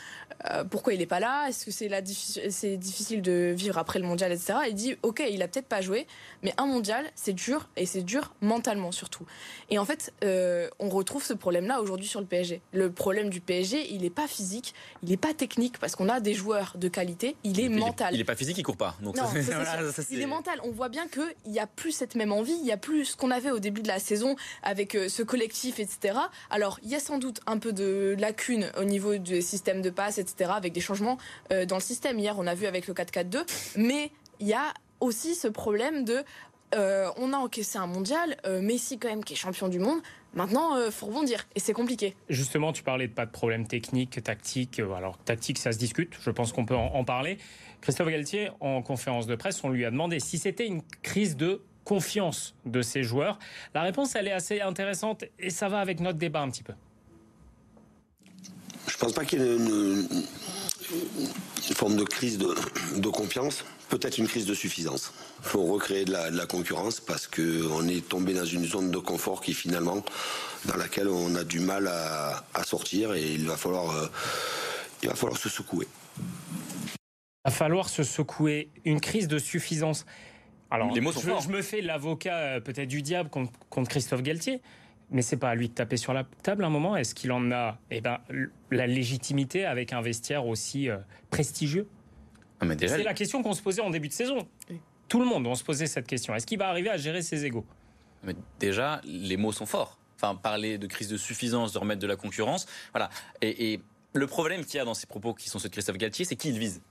pourquoi 0.69 0.93
il 0.93 0.99
n'est 0.99 1.07
pas 1.07 1.19
là, 1.19 1.47
est-ce 1.49 1.65
que 1.65 1.71
c'est 1.71 2.77
difficile 2.77 3.23
de 3.23 3.53
vivre 3.57 3.77
après 3.79 3.97
le 3.97 4.05
mondial, 4.05 4.31
etc. 4.31 4.53
Et 4.65 4.69
il 4.69 4.75
dit, 4.75 4.95
ok, 5.01 5.23
il 5.27 5.41
a 5.41 5.47
peut-être 5.47 5.67
pas 5.67 5.81
joué, 5.81 6.05
mais 6.43 6.53
un 6.57 6.67
mondial, 6.67 7.05
c'est 7.15 7.33
dur 7.33 7.67
et 7.75 7.87
c'est 7.87 8.03
dur 8.03 8.33
mentalement 8.41 8.91
surtout. 8.91 9.25
Et 9.71 9.79
en 9.79 9.85
fait, 9.85 10.13
on 10.21 10.89
retrouve 10.89 11.23
ce 11.23 11.33
problème-là 11.33 11.81
aujourd'hui 11.81 12.07
sur 12.07 12.21
le 12.21 12.27
PSG. 12.27 12.61
Le 12.71 12.91
problème 12.91 13.29
du 13.29 13.41
PSG, 13.41 13.91
il 13.91 14.03
n'est 14.03 14.11
pas 14.11 14.27
physique, 14.27 14.75
il 15.01 15.09
n'est 15.09 15.17
pas 15.17 15.33
technique 15.33 15.79
parce 15.79 15.95
qu'on 15.97 16.09
a 16.09 16.19
des 16.19 16.35
joueurs 16.35 16.73
de 16.75 16.87
qualité, 16.87 17.35
il 17.43 17.59
est 17.59 17.69
mental. 17.69 18.13
Il 18.13 18.19
n'est 18.19 18.23
pas 18.23 18.35
physique, 18.35 18.57
il 18.57 18.63
court 18.63 18.77
pas. 18.77 18.95
Donc 19.01 19.17
non, 19.17 19.23
il 20.11 20.21
est 20.21 20.27
mental. 20.27 20.59
On 20.63 20.71
voit 20.71 20.89
bien 20.89 21.07
qu'il 21.07 21.51
n'y 21.51 21.59
a 21.59 21.65
plus 21.65 21.91
cette 21.91 22.13
même 22.13 22.31
envie, 22.31 22.53
il 22.53 22.63
n'y 22.63 22.71
a 22.71 22.77
plus 22.77 23.05
ce 23.05 23.17
qu'on 23.17 23.31
avait 23.31 23.49
au 23.49 23.59
début 23.59 23.81
de 23.81 23.87
la 23.87 23.99
saison 23.99 24.35
avec 24.61 24.93
euh, 24.93 25.09
ce 25.09 25.23
collectif, 25.23 25.79
etc. 25.79 26.19
Alors, 26.51 26.79
il 26.83 26.89
y 26.89 26.95
a 26.95 26.99
sans 26.99 27.17
doute 27.17 27.41
un 27.47 27.57
peu 27.57 27.73
de 27.73 28.15
lacunes 28.19 28.71
au 28.77 28.83
niveau 28.83 29.17
du 29.17 29.41
système 29.41 29.81
de 29.81 29.89
passe, 29.89 30.19
etc., 30.19 30.51
avec 30.55 30.71
des 30.71 30.81
changements 30.81 31.17
euh, 31.51 31.65
dans 31.65 31.77
le 31.77 31.81
système. 31.81 32.19
Hier, 32.19 32.35
on 32.37 32.45
a 32.45 32.53
vu 32.53 32.67
avec 32.67 32.87
le 32.87 32.93
4-4-2, 32.93 33.45
mais 33.77 34.11
il 34.39 34.47
y 34.47 34.53
a 34.53 34.73
aussi 34.99 35.33
ce 35.35 35.47
problème 35.47 36.05
de 36.05 36.23
euh, 36.75 37.09
on 37.17 37.33
a 37.33 37.37
encaissé 37.37 37.77
un 37.77 37.87
mondial, 37.87 38.37
Messi 38.61 38.97
quand 38.97 39.07
même 39.09 39.23
qui 39.23 39.33
est 39.33 39.37
champion 39.37 39.67
du 39.67 39.79
monde. 39.79 39.99
Maintenant, 40.33 40.77
il 40.85 40.91
faut 40.91 41.07
rebondir 41.07 41.47
et 41.55 41.59
c'est 41.59 41.73
compliqué. 41.73 42.15
Justement, 42.29 42.73
tu 42.73 42.83
parlais 42.83 43.07
de 43.07 43.13
pas 43.13 43.25
de 43.25 43.31
problème 43.31 43.65
technique, 43.65 44.21
tactique. 44.21 44.79
Alors, 44.79 45.17
tactique, 45.17 45.57
ça 45.57 45.71
se 45.71 45.77
discute. 45.77 46.15
Je 46.21 46.29
pense 46.29 46.51
qu'on 46.51 46.65
peut 46.65 46.75
en 46.75 47.03
parler. 47.03 47.37
Christophe 47.81 48.09
Galtier, 48.09 48.49
en 48.59 48.81
conférence 48.81 49.27
de 49.27 49.35
presse, 49.35 49.63
on 49.63 49.69
lui 49.69 49.85
a 49.85 49.91
demandé 49.91 50.19
si 50.19 50.37
c'était 50.37 50.67
une 50.67 50.81
crise 51.01 51.37
de 51.37 51.61
confiance 51.83 52.53
de 52.65 52.81
ses 52.81 53.03
joueurs. 53.03 53.39
La 53.73 53.81
réponse, 53.81 54.15
elle 54.15 54.27
est 54.27 54.33
assez 54.33 54.59
intéressante 54.59 55.23
et 55.39 55.49
ça 55.49 55.69
va 55.69 55.79
avec 55.79 56.01
notre 56.01 56.17
débat 56.17 56.41
un 56.41 56.49
petit 56.49 56.63
peu. 56.63 56.73
Je 58.87 58.93
ne 58.93 58.99
pense 58.99 59.13
pas 59.13 59.23
qu'il 59.25 59.39
y 59.39 59.43
ait 59.43 59.55
une, 59.55 60.07
forme 61.75 61.95
de 61.95 62.03
crise 62.03 62.37
de, 62.37 63.09
confiance, 63.09 63.63
peut-être 63.89 64.17
une 64.17 64.27
crise 64.27 64.45
de 64.45 64.53
suffisance. 64.53 65.13
Il 65.39 65.49
faut 65.49 65.63
recréer 65.63 66.05
de 66.05 66.11
la, 66.11 66.45
concurrence 66.45 66.99
parce 66.99 67.27
qu'on 67.27 67.87
est 67.87 68.07
tombé 68.07 68.33
dans 68.33 68.45
une 68.45 68.65
zone 68.65 68.91
de 68.91 68.97
confort 68.97 69.41
qui 69.41 69.53
finalement, 69.53 70.03
dans 70.65 70.77
laquelle 70.77 71.07
on 71.07 71.35
a 71.35 71.43
du 71.43 71.59
mal 71.59 71.87
à, 71.87 72.63
sortir 72.63 73.13
et 73.13 73.33
il 73.33 73.47
va 73.47 73.57
falloir, 73.57 73.91
euh, 73.91 74.07
il 75.03 75.09
va 75.09 75.15
falloir 75.15 75.37
se 75.37 75.49
secouer. 75.49 75.87
Il 76.17 76.23
va 77.45 77.51
falloir 77.51 77.89
se 77.89 78.03
secouer. 78.03 78.69
Une 78.83 78.99
crise 78.99 79.27
de 79.27 79.39
suffisance. 79.39 80.05
Alors, 80.69 80.93
je, 80.93 81.01
je, 81.01 81.49
me 81.49 81.61
fais 81.61 81.81
l'avocat 81.81 82.35
euh, 82.35 82.59
peut-être 82.59 82.89
du 82.89 83.01
diable 83.01 83.29
contre, 83.29 83.89
Christophe 83.89 84.21
Galtier, 84.21 84.61
mais 85.11 85.21
c'est 85.21 85.37
pas 85.37 85.49
à 85.49 85.55
lui 85.55 85.69
de 85.69 85.73
taper 85.73 85.95
sur 85.95 86.13
la 86.13 86.25
table 86.43 86.65
un 86.65 86.69
moment. 86.69 86.97
Est-ce 86.97 87.15
qu'il 87.15 87.31
en 87.31 87.51
a 87.51 87.77
eh 87.89 88.01
ben, 88.01 88.19
la 88.69 88.85
légitimité 88.85 89.63
avec 89.63 89.93
un 89.93 90.01
vestiaire 90.01 90.45
aussi 90.45 90.89
euh, 90.89 90.97
prestigieux? 91.29 91.87
Ah, 92.59 92.65
C'est 92.79 93.03
la 93.03 93.13
question 93.13 93.43
qu'on 93.43 93.53
se 93.53 93.61
posait 93.61 93.81
en 93.81 93.89
début 93.89 94.07
de 94.07 94.13
saison. 94.13 94.47
Tout 95.07 95.19
le 95.19 95.25
monde, 95.25 95.47
on 95.47 95.55
se 95.55 95.63
posait 95.63 95.87
cette 95.87 96.07
question. 96.07 96.35
Est-ce 96.35 96.45
qu'il 96.45 96.59
va 96.59 96.67
arriver 96.67 96.89
à 96.89 96.97
gérer 96.97 97.21
ses 97.21 97.45
égaux 97.45 97.65
mais 98.23 98.35
Déjà, 98.59 99.01
les 99.05 99.37
mots 99.37 99.51
sont 99.51 99.65
forts. 99.65 99.97
Enfin, 100.15 100.35
parler 100.35 100.77
de 100.77 100.87
crise 100.87 101.07
de 101.09 101.17
suffisance, 101.17 101.73
de 101.73 101.77
remettre 101.77 102.01
de 102.01 102.07
la 102.07 102.15
concurrence. 102.15 102.65
Voilà. 102.91 103.09
Et, 103.41 103.73
et 103.73 103.81
le 104.13 104.27
problème 104.27 104.65
qu'il 104.65 104.77
y 104.77 104.79
a 104.79 104.85
dans 104.85 104.95
ces 104.95 105.05
propos 105.07 105.33
qui 105.33 105.49
sont 105.49 105.59
ceux 105.59 105.69
de 105.69 105.73
Christophe 105.73 105.97
Galtier, 105.97 106.25
c'est 106.25 106.35
qui 106.35 106.49
il 106.49 106.57
vise. 106.57 106.81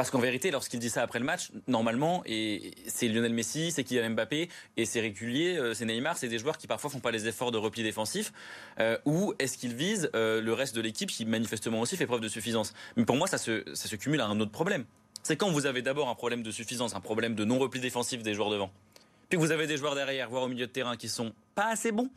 Parce 0.00 0.10
qu'en 0.10 0.18
vérité, 0.18 0.50
lorsqu'il 0.50 0.80
dit 0.80 0.88
ça 0.88 1.02
après 1.02 1.18
le 1.18 1.26
match, 1.26 1.50
normalement, 1.66 2.22
et 2.24 2.70
c'est 2.86 3.06
Lionel 3.06 3.34
Messi, 3.34 3.70
c'est 3.70 3.84
Kylian 3.84 4.08
Mbappé, 4.12 4.48
et 4.78 4.86
c'est 4.86 5.02
régulier, 5.02 5.58
euh, 5.58 5.74
c'est 5.74 5.84
Neymar, 5.84 6.16
c'est 6.16 6.28
des 6.28 6.38
joueurs 6.38 6.56
qui 6.56 6.66
parfois 6.66 6.88
font 6.88 7.00
pas 7.00 7.10
les 7.10 7.28
efforts 7.28 7.50
de 7.50 7.58
repli 7.58 7.82
défensif. 7.82 8.32
Euh, 8.78 8.96
ou 9.04 9.34
est-ce 9.38 9.58
qu'il 9.58 9.74
vise 9.74 10.08
euh, 10.14 10.40
le 10.40 10.54
reste 10.54 10.74
de 10.74 10.80
l'équipe 10.80 11.10
qui 11.10 11.26
manifestement 11.26 11.82
aussi 11.82 11.98
fait 11.98 12.06
preuve 12.06 12.20
de 12.20 12.28
suffisance? 12.28 12.72
Mais 12.96 13.04
pour 13.04 13.16
moi, 13.16 13.26
ça 13.26 13.36
se, 13.36 13.62
ça 13.74 13.88
se 13.88 13.96
cumule 13.96 14.22
à 14.22 14.26
un 14.26 14.40
autre 14.40 14.52
problème. 14.52 14.86
C'est 15.22 15.36
quand 15.36 15.50
vous 15.50 15.66
avez 15.66 15.82
d'abord 15.82 16.08
un 16.08 16.14
problème 16.14 16.42
de 16.42 16.50
suffisance, 16.50 16.94
un 16.94 17.00
problème 17.00 17.34
de 17.34 17.44
non-repli 17.44 17.80
défensif 17.80 18.22
des 18.22 18.34
joueurs 18.34 18.50
devant, 18.50 18.70
puis 19.28 19.38
que 19.38 19.42
vous 19.42 19.52
avez 19.52 19.66
des 19.66 19.76
joueurs 19.76 19.94
derrière, 19.94 20.28
voire 20.30 20.44
au 20.44 20.48
milieu 20.48 20.66
de 20.66 20.72
terrain, 20.72 20.96
qui 20.96 21.08
sont 21.08 21.32
pas 21.54 21.66
assez 21.66 21.92
bons 21.92 22.10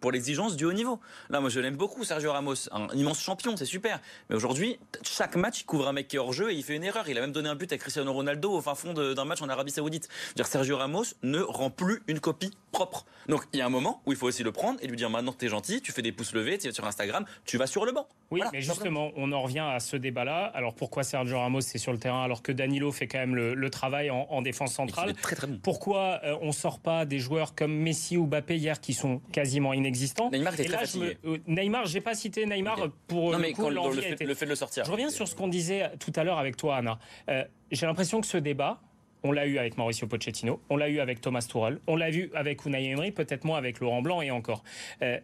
pour 0.00 0.12
l'exigence 0.12 0.56
du 0.56 0.64
haut 0.64 0.72
niveau. 0.72 1.00
Là, 1.30 1.40
moi, 1.40 1.50
je 1.50 1.60
l'aime 1.60 1.76
beaucoup, 1.76 2.04
Sergio 2.04 2.32
Ramos, 2.32 2.68
un 2.72 2.88
immense 2.94 3.20
champion, 3.20 3.56
c'est 3.56 3.64
super. 3.64 4.00
Mais 4.28 4.36
aujourd'hui, 4.36 4.78
chaque 5.02 5.36
match, 5.36 5.60
il 5.60 5.64
couvre 5.64 5.88
un 5.88 5.92
mec 5.92 6.08
qui 6.08 6.16
est 6.16 6.18
hors 6.18 6.32
jeu 6.32 6.50
et 6.50 6.54
il 6.54 6.62
fait 6.62 6.76
une 6.76 6.84
erreur. 6.84 7.08
Il 7.08 7.18
a 7.18 7.20
même 7.20 7.32
donné 7.32 7.48
un 7.48 7.54
but 7.54 7.72
à 7.72 7.78
Cristiano 7.78 8.12
Ronaldo 8.12 8.52
au 8.52 8.60
fin 8.60 8.74
fond 8.74 8.92
d'un 8.92 9.24
match 9.24 9.42
en 9.42 9.48
Arabie 9.48 9.72
Saoudite. 9.72 10.08
Dire 10.34 10.46
Sergio 10.46 10.76
Ramos 10.76 11.04
ne 11.22 11.40
rend 11.40 11.70
plus 11.70 12.02
une 12.06 12.20
copie 12.20 12.52
propre. 12.72 13.06
Donc, 13.28 13.44
il 13.52 13.58
y 13.58 13.62
a 13.62 13.66
un 13.66 13.70
moment 13.70 14.02
où 14.06 14.12
il 14.12 14.18
faut 14.18 14.26
aussi 14.26 14.42
le 14.42 14.52
prendre 14.52 14.78
et 14.82 14.86
lui 14.86 14.96
dire 14.96 15.10
maintenant, 15.10 15.32
t'es 15.32 15.48
gentil, 15.48 15.80
tu 15.80 15.92
fais 15.92 16.02
des 16.02 16.12
pouces 16.12 16.32
levés, 16.32 16.58
tu 16.58 16.68
vas 16.68 16.74
sur 16.74 16.86
Instagram, 16.86 17.24
tu 17.44 17.58
vas 17.58 17.66
sur 17.66 17.84
le 17.84 17.92
banc. 17.92 18.06
Oui, 18.30 18.42
mais 18.52 18.60
justement, 18.60 19.12
on 19.16 19.32
en 19.32 19.42
revient 19.42 19.60
à 19.60 19.80
ce 19.80 19.96
débat-là. 19.96 20.46
Alors, 20.54 20.74
pourquoi 20.74 21.04
Sergio 21.04 21.38
Ramos 21.38 21.60
est 21.60 21.78
sur 21.78 21.92
le 21.92 21.98
terrain 21.98 22.22
alors 22.22 22.42
que 22.42 22.52
Danilo 22.52 22.92
fait 22.92 23.06
quand 23.06 23.18
même 23.18 23.34
le, 23.34 23.70
travail 23.70 24.10
en, 24.10 24.42
défense 24.42 24.74
centrale 24.74 25.14
très, 25.14 25.34
très 25.34 25.46
bon. 25.46 25.58
Pourquoi 25.62 26.20
euh, 26.24 26.36
on 26.40 26.52
sort 26.52 26.78
pas 26.78 27.04
des 27.04 27.18
joueurs 27.18 27.54
comme 27.54 27.74
Messi 27.74 28.16
ou 28.16 28.26
Mbappé 28.26 28.56
hier 28.56 28.80
qui 28.80 28.94
sont 28.94 29.20
quasiment 29.32 29.72
inexistants 29.86 30.30
euh, 30.32 31.38
Neymar, 31.46 31.86
j'ai 31.86 32.00
pas 32.00 32.14
cité 32.14 32.46
Neymar 32.46 32.88
pour 33.06 33.32
non, 33.32 33.38
mais 33.38 33.52
le, 33.56 34.34
fait, 34.34 34.44
de 34.44 34.50
le 34.50 34.54
sortir. 34.56 34.84
Je 34.84 34.90
reviens 34.90 35.10
sur 35.10 35.28
ce 35.28 35.34
qu'on 35.34 35.48
disait 35.48 35.90
tout 35.98 36.12
à 36.16 36.24
l'heure 36.24 36.38
avec 36.38 36.56
toi, 36.56 36.76
Anna. 36.76 36.98
Euh, 37.28 37.44
j'ai 37.70 37.86
l'impression 37.86 38.20
que 38.20 38.26
ce 38.26 38.36
débat, 38.36 38.80
on 39.22 39.32
l'a 39.32 39.46
eu 39.46 39.58
avec 39.58 39.76
Mauricio 39.76 40.06
Pochettino, 40.06 40.60
on 40.70 40.76
l'a 40.76 40.88
eu 40.88 41.00
avec 41.00 41.20
Thomas 41.20 41.42
Tuchel, 41.42 41.80
on 41.86 41.96
l'a 41.96 42.10
vu 42.10 42.30
avec 42.34 42.64
Unai 42.64 42.84
Emery, 42.90 43.12
peut-être 43.12 43.44
moins 43.44 43.58
avec 43.58 43.80
Laurent 43.80 44.02
Blanc 44.02 44.22
et 44.22 44.30
encore. 44.30 44.62
Euh, 45.02 45.18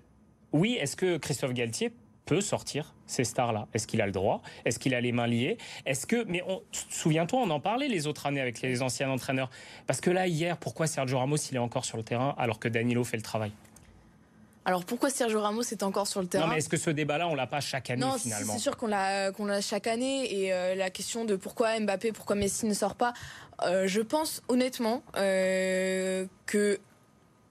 oui, 0.53 0.77
est-ce 0.81 0.97
que 0.97 1.17
Christophe 1.17 1.55
Galtier 1.55 1.93
peut 2.25 2.41
sortir 2.41 2.95
ces 3.07 3.25
stars-là? 3.25 3.69
Est-ce 3.75 3.87
qu'il 3.87 4.01
a 4.01 4.07
le 4.07 4.13
droit? 4.13 4.43
Est-ce 4.65 4.79
qu'il 4.79 4.95
a 4.95 5.01
les 5.01 5.13
mains 5.13 5.27
liées? 5.27 5.57
Est-ce 5.87 6.07
que, 6.07 6.25
mais 6.25 6.43
souviens-toi, 6.71 7.41
on 7.41 7.51
en 7.51 7.61
parlait 7.61 7.89
les 7.89 8.07
autres 8.07 8.27
années 8.27 8.41
avec 8.41 8.61
les 8.61 8.83
anciens 8.83 9.11
entraîneurs. 9.11 9.51
Parce 9.87 10.01
que 10.01 10.11
là, 10.11 10.27
hier, 10.27 10.57
pourquoi 10.57 10.87
Sergio 10.87 11.19
Ramos 11.19 11.37
il 11.37 11.57
est 11.57 11.61
encore 11.61 11.85
sur 11.85 11.97
le 11.97 12.05
terrain 12.05 12.35
alors 12.39 12.59
que 12.59 12.69
Danilo 12.69 13.05
fait 13.05 13.17
le 13.17 13.23
travail? 13.23 13.53
Alors 14.65 14.85
pourquoi 14.85 15.11
Sergio 15.11 15.41
Ramos 15.41 15.63
est 15.63 15.83
encore 15.83 16.07
sur 16.07 16.21
le 16.21 16.29
terrain 16.29 16.47
Non 16.47 16.53
mais 16.53 16.59
est-ce 16.59 16.69
que 16.69 16.77
ce 16.77 16.91
débat-là 16.91 17.29
on 17.29 17.35
l'a 17.35 17.47
pas 17.47 17.61
chaque 17.61 17.91
année 17.91 18.01
non, 18.01 18.17
finalement 18.19 18.53
c'est 18.53 18.61
sûr 18.61 18.77
qu'on 18.77 18.87
l'a 18.87 19.33
qu'on 19.33 19.47
l'a 19.47 19.61
chaque 19.61 19.87
année 19.87 20.43
et 20.43 20.53
euh, 20.53 20.75
la 20.75 20.91
question 20.91 21.25
de 21.25 21.35
pourquoi 21.37 21.79
Mbappé, 21.81 22.13
pourquoi 22.13 22.37
Messi 22.37 22.67
ne 22.67 22.75
sort 22.75 22.95
pas, 22.95 23.13
euh, 23.65 23.87
je 23.87 24.01
pense 24.01 24.43
honnêtement 24.49 25.03
euh, 25.17 26.27
que 26.47 26.79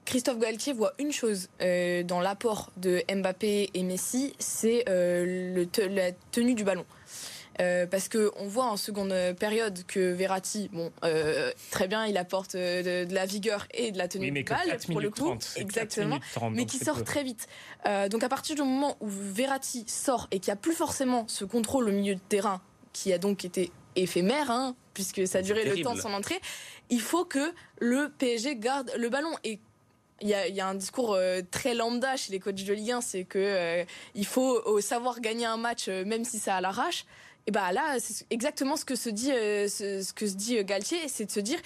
Christophe 0.04 0.38
Galtier 0.38 0.72
voit 0.72 0.94
une 0.98 1.12
chose 1.12 1.48
dans 1.60 2.20
l'apport 2.20 2.72
de 2.76 3.02
Mbappé 3.14 3.70
et 3.72 3.82
Messi, 3.84 4.34
c'est 4.38 4.84
la 4.88 6.12
tenue 6.32 6.54
du 6.54 6.64
ballon. 6.64 6.84
Euh, 7.60 7.86
parce 7.86 8.08
que 8.08 8.30
on 8.36 8.46
voit 8.46 8.66
en 8.66 8.76
seconde 8.76 9.14
période 9.38 9.84
que 9.86 10.12
Verratti, 10.12 10.70
bon, 10.72 10.90
euh, 11.04 11.52
très 11.70 11.86
bien, 11.86 12.06
il 12.06 12.16
apporte 12.16 12.54
euh, 12.54 13.04
de, 13.04 13.14
la 13.14 13.26
vigueur 13.26 13.66
et 13.74 13.92
de 13.92 13.98
la 13.98 14.08
tenue 14.08 14.30
de 14.30 14.48
balle 14.48 14.78
pour 14.86 15.00
le 15.00 15.10
coup, 15.10 15.36
exactement, 15.56 16.18
mais 16.50 16.64
qui 16.64 16.78
sort 16.78 17.04
très 17.04 17.22
vite. 17.22 17.46
donc 18.10 18.22
à 18.22 18.28
partir 18.28 18.56
du 18.56 18.62
moment 18.62 18.96
où 19.00 19.06
Verratti 19.08 19.84
sort 19.86 20.28
et 20.30 20.38
qu'il 20.38 20.50
n'y 20.50 20.58
a 20.58 20.60
plus 20.60 20.72
forcément 20.72 21.26
ce 21.28 21.44
contrôle 21.44 21.88
au 21.88 21.92
milieu 21.92 22.14
de 22.14 22.20
terrain 22.20 22.60
qui 22.92 23.12
a 23.12 23.18
donc 23.18 23.44
été 23.44 23.70
éphémère, 23.96 24.50
hein, 24.50 24.74
puisque 24.94 25.26
ça 25.26 25.38
a 25.38 25.42
duré 25.42 25.64
le 25.64 25.82
temps 25.82 25.94
de 25.94 26.00
son 26.00 26.12
entrée, 26.12 26.40
il 26.88 27.00
faut 27.00 27.24
que 27.24 27.52
le 27.80 28.10
PSG 28.18 28.56
garde 28.56 28.90
le 28.96 29.08
ballon. 29.08 29.32
Et 29.44 29.58
il 30.20 30.28
y, 30.28 30.60
a, 30.60 30.68
un 30.68 30.74
discours 30.74 31.18
très 31.50 31.74
lambda 31.74 32.16
chez 32.16 32.32
les 32.32 32.38
coachs 32.38 32.54
de 32.54 32.72
Ligue 32.72 32.92
1, 32.92 33.00
c'est 33.00 33.24
que 33.24 33.84
il 34.14 34.26
faut 34.26 34.80
savoir 34.80 35.20
gagner 35.20 35.46
un 35.46 35.56
match 35.56 35.88
même 35.88 36.24
si 36.24 36.38
ça 36.38 36.56
à 36.56 36.60
l'arrache. 36.60 37.04
Et 37.46 37.50
bah 37.50 37.72
là, 37.72 37.96
c'est 37.98 38.26
exactement 38.30 38.76
ce 38.76 38.84
que 38.84 38.94
se 38.94 39.08
dit, 39.08 39.32
euh, 39.32 39.66
ce, 39.68 40.12
que 40.12 40.26
se 40.26 40.34
dit 40.34 40.58
euh, 40.58 40.62
Galtier, 40.62 40.98
c'est 41.08 41.26
de 41.26 41.30
se 41.30 41.40
dire 41.40 41.58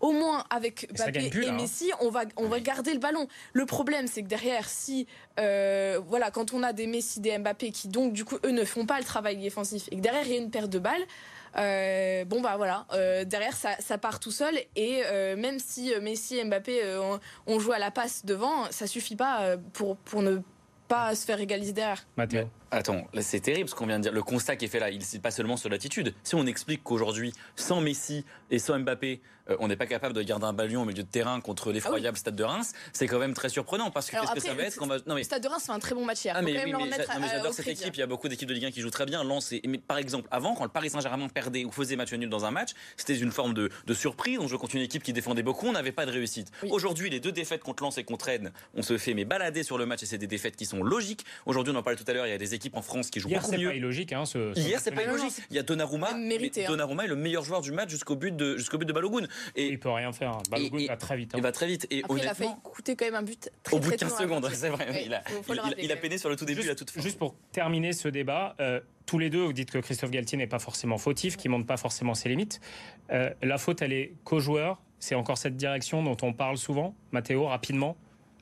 au 0.00 0.12
moins 0.12 0.44
avec 0.48 0.88
Mbappé 0.96 1.30
et 1.34 1.48
hein. 1.48 1.52
Messi, 1.52 1.90
on 2.00 2.08
va 2.08 2.22
on 2.36 2.46
va 2.46 2.60
garder 2.60 2.92
le 2.94 3.00
ballon. 3.00 3.26
Le 3.52 3.66
problème, 3.66 4.06
c'est 4.06 4.22
que 4.22 4.28
derrière, 4.28 4.68
si 4.68 5.06
euh, 5.40 6.00
voilà, 6.06 6.30
quand 6.30 6.54
on 6.54 6.62
a 6.62 6.72
des 6.72 6.86
Messi, 6.86 7.20
des 7.20 7.36
Mbappé 7.36 7.72
qui 7.72 7.88
donc 7.88 8.12
du 8.12 8.24
coup 8.24 8.38
eux 8.44 8.52
ne 8.52 8.64
font 8.64 8.86
pas 8.86 8.98
le 8.98 9.04
travail 9.04 9.36
défensif 9.36 9.88
et 9.90 9.96
que 9.96 10.00
derrière 10.00 10.24
il 10.24 10.32
y 10.32 10.36
a 10.36 10.38
une 10.38 10.50
perte 10.50 10.70
de 10.70 10.78
balles. 10.78 11.04
bon 12.28 12.40
bah 12.40 12.56
voilà, 12.56 12.86
derrière 13.24 13.56
ça, 13.56 13.70
ça, 13.80 13.98
part 13.98 14.20
tout 14.20 14.30
seul 14.30 14.54
et 14.76 15.02
même 15.36 15.58
si 15.58 15.92
Messi 16.00 16.38
et 16.38 16.44
Mbappé 16.44 16.96
ont, 16.98 17.18
ont, 17.48 17.58
joué 17.58 17.74
à 17.74 17.80
la 17.80 17.90
passe 17.90 18.24
devant, 18.24 18.70
ça 18.70 18.86
suffit 18.86 19.16
pas 19.16 19.56
pour 19.72 19.96
pour 19.96 20.22
ne 20.22 20.38
pas 20.86 21.14
se 21.14 21.24
faire 21.24 21.40
égaliser 21.40 21.72
derrière. 21.72 22.06
Mathieu. 22.16 22.46
Attends, 22.70 23.06
c'est 23.20 23.40
terrible 23.40 23.68
ce 23.68 23.74
qu'on 23.74 23.86
vient 23.86 23.98
de 23.98 24.04
dire. 24.04 24.12
Le 24.12 24.22
constat 24.22 24.56
qui 24.56 24.66
est 24.66 24.68
fait 24.68 24.78
là, 24.78 24.90
il 24.90 24.98
n'est 24.98 25.20
pas 25.20 25.30
seulement 25.30 25.56
sur 25.56 25.70
l'attitude. 25.70 26.14
Si 26.22 26.34
on 26.34 26.46
explique 26.46 26.82
qu'aujourd'hui, 26.82 27.32
sans 27.56 27.80
Messi 27.80 28.24
et 28.50 28.58
sans 28.58 28.78
Mbappé, 28.78 29.20
euh, 29.50 29.56
on 29.60 29.68
n'est 29.68 29.76
pas 29.76 29.86
capable 29.86 30.14
de 30.14 30.22
garder 30.22 30.46
un 30.46 30.52
ballon 30.52 30.82
au 30.82 30.84
milieu 30.84 31.02
de 31.02 31.08
terrain 31.08 31.40
contre 31.40 31.72
l'effroyable 31.72 32.16
ah 32.16 32.20
Stade 32.20 32.36
de 32.36 32.44
Reims, 32.44 32.72
c'est 32.92 33.06
quand 33.06 33.18
même 33.18 33.34
très 33.34 33.48
surprenant 33.48 33.90
parce 33.90 34.10
que 34.10 34.16
qu'est-ce 34.20 34.32
que 34.32 34.40
ça 34.40 34.54
va 34.54 34.62
être 34.64 34.86
va... 34.86 34.96
non, 35.06 35.14
mais... 35.14 35.24
Stade 35.24 35.42
de 35.42 35.48
Reims 35.48 35.64
fait 35.64 35.72
un 35.72 35.78
très 35.78 35.94
bon 35.94 36.04
match 36.04 36.24
hier. 36.24 36.34
Ah, 36.36 36.42
mais, 36.42 36.54
j'adore 36.54 37.54
cette 37.54 37.68
équipe. 37.68 37.94
Il 37.94 38.00
y 38.00 38.02
a 38.02 38.06
beaucoup 38.06 38.28
d'équipes 38.28 38.48
de 38.48 38.54
Ligue 38.54 38.66
1 38.66 38.70
qui 38.70 38.80
jouent 38.80 38.90
très 38.90 39.06
bien. 39.06 39.24
Lens, 39.24 39.54
mais 39.66 39.78
par 39.78 39.98
exemple, 39.98 40.28
avant, 40.30 40.54
quand 40.54 40.64
le 40.64 40.70
Paris 40.70 40.90
Saint-Germain 40.90 41.28
perdait 41.28 41.64
ou 41.64 41.72
faisait 41.72 41.96
match 41.96 42.12
nul 42.12 42.28
dans 42.28 42.44
un 42.44 42.50
match, 42.50 42.70
c'était 42.96 43.16
une 43.16 43.32
forme 43.32 43.54
de, 43.54 43.70
surprise. 43.94 44.38
On 44.40 44.46
jouait 44.46 44.58
contre 44.58 44.76
une 44.76 44.82
équipe 44.82 45.02
qui 45.02 45.12
défendait 45.12 45.42
beaucoup. 45.42 45.66
On 45.66 45.72
n'avait 45.72 45.92
pas 45.92 46.06
de 46.06 46.12
réussite. 46.12 46.50
Aujourd'hui, 46.70 47.10
les 47.10 47.20
deux 47.20 47.32
défaites 47.32 47.62
contre 47.62 47.82
Lens 47.82 47.98
et 47.98 48.04
contre 48.04 48.26
Rennes, 48.26 48.52
on 48.74 48.82
se 48.82 48.98
fait 48.98 49.14
mais 49.14 49.24
balader 49.24 49.62
sur 49.62 49.78
le 49.78 49.86
match 49.86 50.02
et 50.02 50.06
c'est 50.06 50.18
des 50.18 50.26
défaites 50.26 50.56
qui 50.56 50.66
sont 50.66 50.82
logiques. 50.82 51.24
Aujourd'hui, 51.46 51.72
on 51.74 51.76
en 51.76 51.82
parlait 51.82 51.98
tout 51.98 52.08
à 52.08 52.12
l'heure. 52.12 52.26
Il 52.26 52.30
y 52.30 52.34
a 52.34 52.38
des 52.38 52.54
équipes 52.58 52.76
en 52.76 52.82
France 52.82 53.08
qui 53.10 53.18
jouent 53.20 53.28
Hier, 53.30 53.40
beaucoup 53.40 53.52
c'est 53.52 53.58
mieux. 53.58 53.68
pas 53.70 53.74
illogique. 53.74 54.12
Hein, 54.12 54.26
ce, 54.26 54.52
ce 54.54 54.60
Hier, 54.60 54.78
c'est 54.80 54.90
pas 54.92 55.02
illogique. 55.04 55.32
Il 55.50 55.56
y 55.56 55.58
a 55.58 55.62
Donnarumma. 55.62 56.12
mérité, 56.14 56.66
hein. 56.66 56.68
Donnarumma 56.68 57.04
est 57.04 57.08
le 57.08 57.16
meilleur 57.16 57.42
joueur 57.44 57.62
du 57.62 57.72
match 57.72 57.88
jusqu'au 57.90 58.16
but 58.16 58.36
de 58.36 58.56
jusqu'au 58.58 58.76
but 58.76 58.84
de 58.86 58.92
Balogun. 58.92 59.26
Et 59.56 59.68
Il 59.68 59.78
peut 59.78 59.88
rien 59.90 60.12
faire. 60.12 60.32
hein. 60.32 60.42
Balogun 60.50 60.78
Et- 60.78 60.84
et- 60.84 60.88
va 60.88 60.96
très 60.98 61.16
vite. 61.16 61.34
hein. 61.34 61.38
il 61.38 61.42
va 61.42 61.52
très 61.52 61.66
vite. 61.66 61.86
Et 61.90 62.02
Après, 62.04 62.20
il 62.20 62.28
a 62.28 62.34
failli 62.34 62.50
coûter 62.62 62.94
quand 62.96 63.06
même 63.06 63.14
un 63.14 63.22
but 63.22 63.50
très 63.62 63.76
au 63.76 63.78
bout 63.80 63.90
de 63.90 63.96
très 63.96 64.06
tôt 64.06 64.14
15 64.16 64.28
dans 64.28 64.34
la 64.40 64.50
secondes, 64.50 64.50
c'est 64.54 64.68
vrai. 64.68 65.04
Il, 65.06 65.14
a, 65.14 65.22
il- 65.48 65.60
rappeler, 65.60 65.84
il 65.84 65.90
a 65.90 65.94
quand 65.94 66.00
peiné 66.02 66.18
sur 66.18 66.28
le 66.28 66.36
tout 66.36 66.44
début, 66.44 66.60
Juste- 66.60 66.72
à 66.72 66.74
toute 66.74 66.90
fin. 66.90 67.00
Juste 67.00 67.18
pour 67.18 67.34
terminer 67.52 67.92
ce 67.92 68.08
débat, 68.08 68.54
euh, 68.60 68.80
tous 69.06 69.18
les 69.18 69.30
deux, 69.30 69.44
vous 69.44 69.52
dites 69.54 69.70
que 69.70 69.78
Christophe 69.78 70.10
Galtier 70.10 70.36
n'est 70.36 70.46
pas 70.46 70.58
forcément 70.58 70.98
fautif, 70.98 71.36
qu'il 71.36 71.50
ne 71.50 71.56
montre 71.56 71.66
pas 71.66 71.76
forcément 71.78 72.14
ses 72.14 72.28
limites. 72.28 72.60
Euh, 73.10 73.30
la 73.42 73.56
faute, 73.58 73.80
elle 73.82 73.92
est 73.92 74.12
qu'aux 74.24 74.40
joueurs. 74.40 74.80
C'est 75.00 75.14
encore 75.14 75.38
cette 75.38 75.56
direction 75.56 76.02
dont 76.02 76.16
on 76.22 76.32
parle 76.32 76.58
souvent. 76.58 76.94
Mathéo, 77.12 77.46
rapidement. 77.46 77.96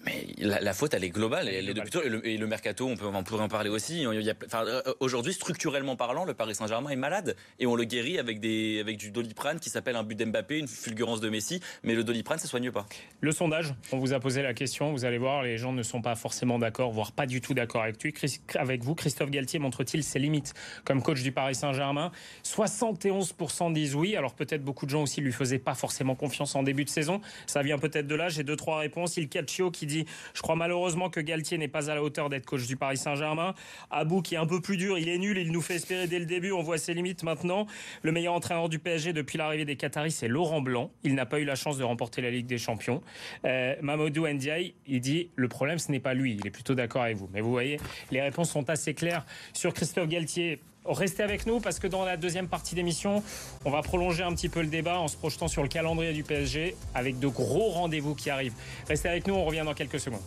Mais 0.07 0.25
la, 0.39 0.61
la 0.61 0.73
faute, 0.73 0.95
elle 0.95 1.05
est 1.05 1.11
globale. 1.11 1.49
Elle 1.49 1.69
est 1.69 1.75
Globale. 1.75 1.85
depuis 1.85 1.91
toujours. 1.91 2.07
Et 2.07 2.11
le, 2.11 2.27
et 2.27 2.37
le 2.37 2.47
mercato, 2.47 2.87
on, 2.87 2.97
peut, 2.97 3.07
on 3.07 3.25
pourrait 3.25 3.43
en 3.43 3.49
parler 3.49 3.71
aussi. 3.71 4.07
Enfin, 4.47 4.65
euh, 4.65 4.81
Aujourd'hui, 5.01 5.33
structurellement 5.33 5.97
parlant, 5.97 6.25
le 6.25 6.33
Paris 6.33 6.55
Saint-Germain 6.55 6.91
est 6.91 6.97
malade. 6.97 7.37
Et 7.59 7.67
on 7.67 7.75
le 7.75 7.85
guérit 7.85 8.19
avec, 8.19 8.39
des, 8.39 8.79
avec 8.81 8.97
du 8.99 9.11
doliprane 9.11 9.59
qui 9.59 9.69
s'appelle 9.69 9.97
un 9.97 10.05
but 10.05 10.15
d'Mbappé, 10.15 10.59
une 10.59 10.69
fulgurance 10.69 11.21
de 11.21 11.29
Messi. 11.29 11.61
Mais 11.83 11.95
le 11.95 12.05
doliprane, 12.05 12.39
ça 12.39 12.47
soigne 12.47 12.71
pas. 12.71 12.87
Le 13.21 13.33
sondage, 13.33 13.75
on 13.93 13.99
vous 13.99 14.13
a 14.13 14.21
posé 14.21 14.43
la 14.43 14.55
question, 14.55 14.93
vous 14.93 15.05
allez 15.05 15.19
voir, 15.19 15.43
les 15.43 15.59
gens 15.59 15.73
ne 15.73 15.83
sont 15.83 16.03
pas 16.03 16.15
forcément 16.15 16.59
d'accord, 16.59 16.93
voire 16.93 17.11
pas 17.11 17.27
du 17.27 17.41
tout 17.41 17.55
d'accord 17.55 17.83
avec, 17.83 18.85
vous. 18.85 18.95
Christophe 18.95 19.31
Galtier 19.31 19.59
montre-t-il 19.59 20.05
ses 20.05 20.19
limites 20.19 20.55
comme 20.85 21.03
coach 21.03 21.23
du 21.23 21.33
Paris 21.33 21.57
Saint-Germain? 21.57 22.13
71% 22.45 23.73
disent 23.73 23.95
oui, 23.95 24.15
alors 24.17 24.35
peut-être 24.35 24.63
beaucoup 24.63 24.87
de 24.87 24.91
gens 24.91 25.03
aussi 25.03 25.21
lui 25.21 25.33
faisaient 25.33 25.59
pas 25.59 25.75
forcément 25.75 26.15
confiance 26.15 26.55
en 26.55 26.63
début 26.63 26.85
de 26.85 26.91
saison. 26.91 27.21
Ça 27.47 27.63
vient 27.63 27.79
peut-être 27.79 28.07
de 28.07 28.15
là, 28.15 28.29
j'ai 28.29 28.45
deux, 28.45 28.57
trois 28.57 28.79
réponses. 28.79 29.17
Il 29.17 29.29
Calcio 29.29 29.71
qui 29.71 29.87
dit 29.87 29.96
«Je 30.35 30.43
crois 30.43 30.57
malheureusement 30.57 31.09
que 31.09 31.21
Galtier 31.21 31.57
n'est 31.57 31.69
pas 31.69 31.91
à 31.91 31.95
la 31.95 32.03
hauteur 32.03 32.29
d'être 32.29 32.45
coach 32.45 32.67
du 32.67 32.77
Paris 32.77 32.97
Saint-Germain.» 32.97 33.55
Abou 33.91 34.21
qui 34.21 34.35
est 34.35 34.39
un 34.39 34.47
peu 34.47 34.61
plus 34.61 34.77
dur, 34.77 34.99
il 34.99 35.09
est 35.09 35.19
nul, 35.19 35.39
il 35.39 35.53
nous 35.53 35.61
fait 35.63 35.77
espérer 35.77 36.07
dès 36.07 36.19
le 36.19 36.27
début, 36.27 36.53
on 36.53 36.63
voit 36.63 36.79
ses 36.79 36.95
limites 36.95 37.23
maintenant. 37.23 37.67
Le 38.03 38.13
meilleur 38.13 38.35
entraîneur 38.35 38.69
du 38.69 38.79
PSG 38.79 39.13
depuis 39.13 39.39
l'arrivée 39.39 39.65
des 39.65 39.77
Qataris, 39.77 40.13
c'est 40.13 40.29
Laurent 40.29 40.61
Blanc. 40.61 40.91
Il 41.05 41.15
n'a 41.15 41.27
pas 41.27 41.41
eu 41.41 41.45
la 41.45 41.55
chance 41.55 41.79
de 41.79 41.85
remporter 41.85 42.21
la 42.23 42.31
Ligue 42.31 42.47
des 42.47 42.59
Champions. 42.59 43.03
Euh, 43.45 43.75
Mamadou 43.81 44.27
Ndiaye, 44.27 44.75
il 44.87 45.01
dit 45.01 45.31
le 45.37 45.49
problème, 45.49 45.79
ce 45.79 45.91
n'est 45.91 46.01
pas 46.01 46.15
lui. 46.15 46.37
Il 46.39 46.47
est 46.47 46.51
plutôt 46.51 46.75
d'accord 46.75 47.03
avec 47.03 47.17
vous. 47.17 47.29
Mais 47.33 47.41
vous 47.41 47.51
voyez, 47.51 47.79
les 48.11 48.21
réponses 48.21 48.51
sont 48.51 48.69
assez 48.71 48.95
claires 48.95 49.25
sur 49.53 49.73
Christophe 49.73 50.09
Galtier. 50.09 50.61
Restez 50.89 51.23
avec 51.23 51.47
nous 51.47 51.61
parce 51.61 51.79
que 51.79 51.87
dans 51.87 52.05
la 52.05 52.17
deuxième 52.17 52.49
partie 52.49 52.75
d'émission, 52.75 53.23
on 53.65 53.71
va 53.71 53.83
prolonger 53.83 54.23
un 54.23 54.33
petit 54.35 54.49
peu 54.49 54.61
le 54.61 54.69
débat 54.69 54.99
en 54.99 55.09
se 55.09 55.17
projetant 55.17 55.49
sur 55.49 55.63
le 55.63 55.69
calendrier 55.69 56.13
du 56.13 56.23
PSG 56.23 56.77
avec 56.95 57.19
de 57.19 57.27
gros 57.27 57.71
rendez-vous 57.71 58.15
qui 58.15 58.31
arrivent. 58.31 58.55
Restez 58.89 59.09
avec 59.09 59.27
nous, 59.27 59.35
on 59.35 59.45
revient 59.45 59.63
dans 59.65 59.75
quelques 59.75 60.01
secondes. 60.01 60.21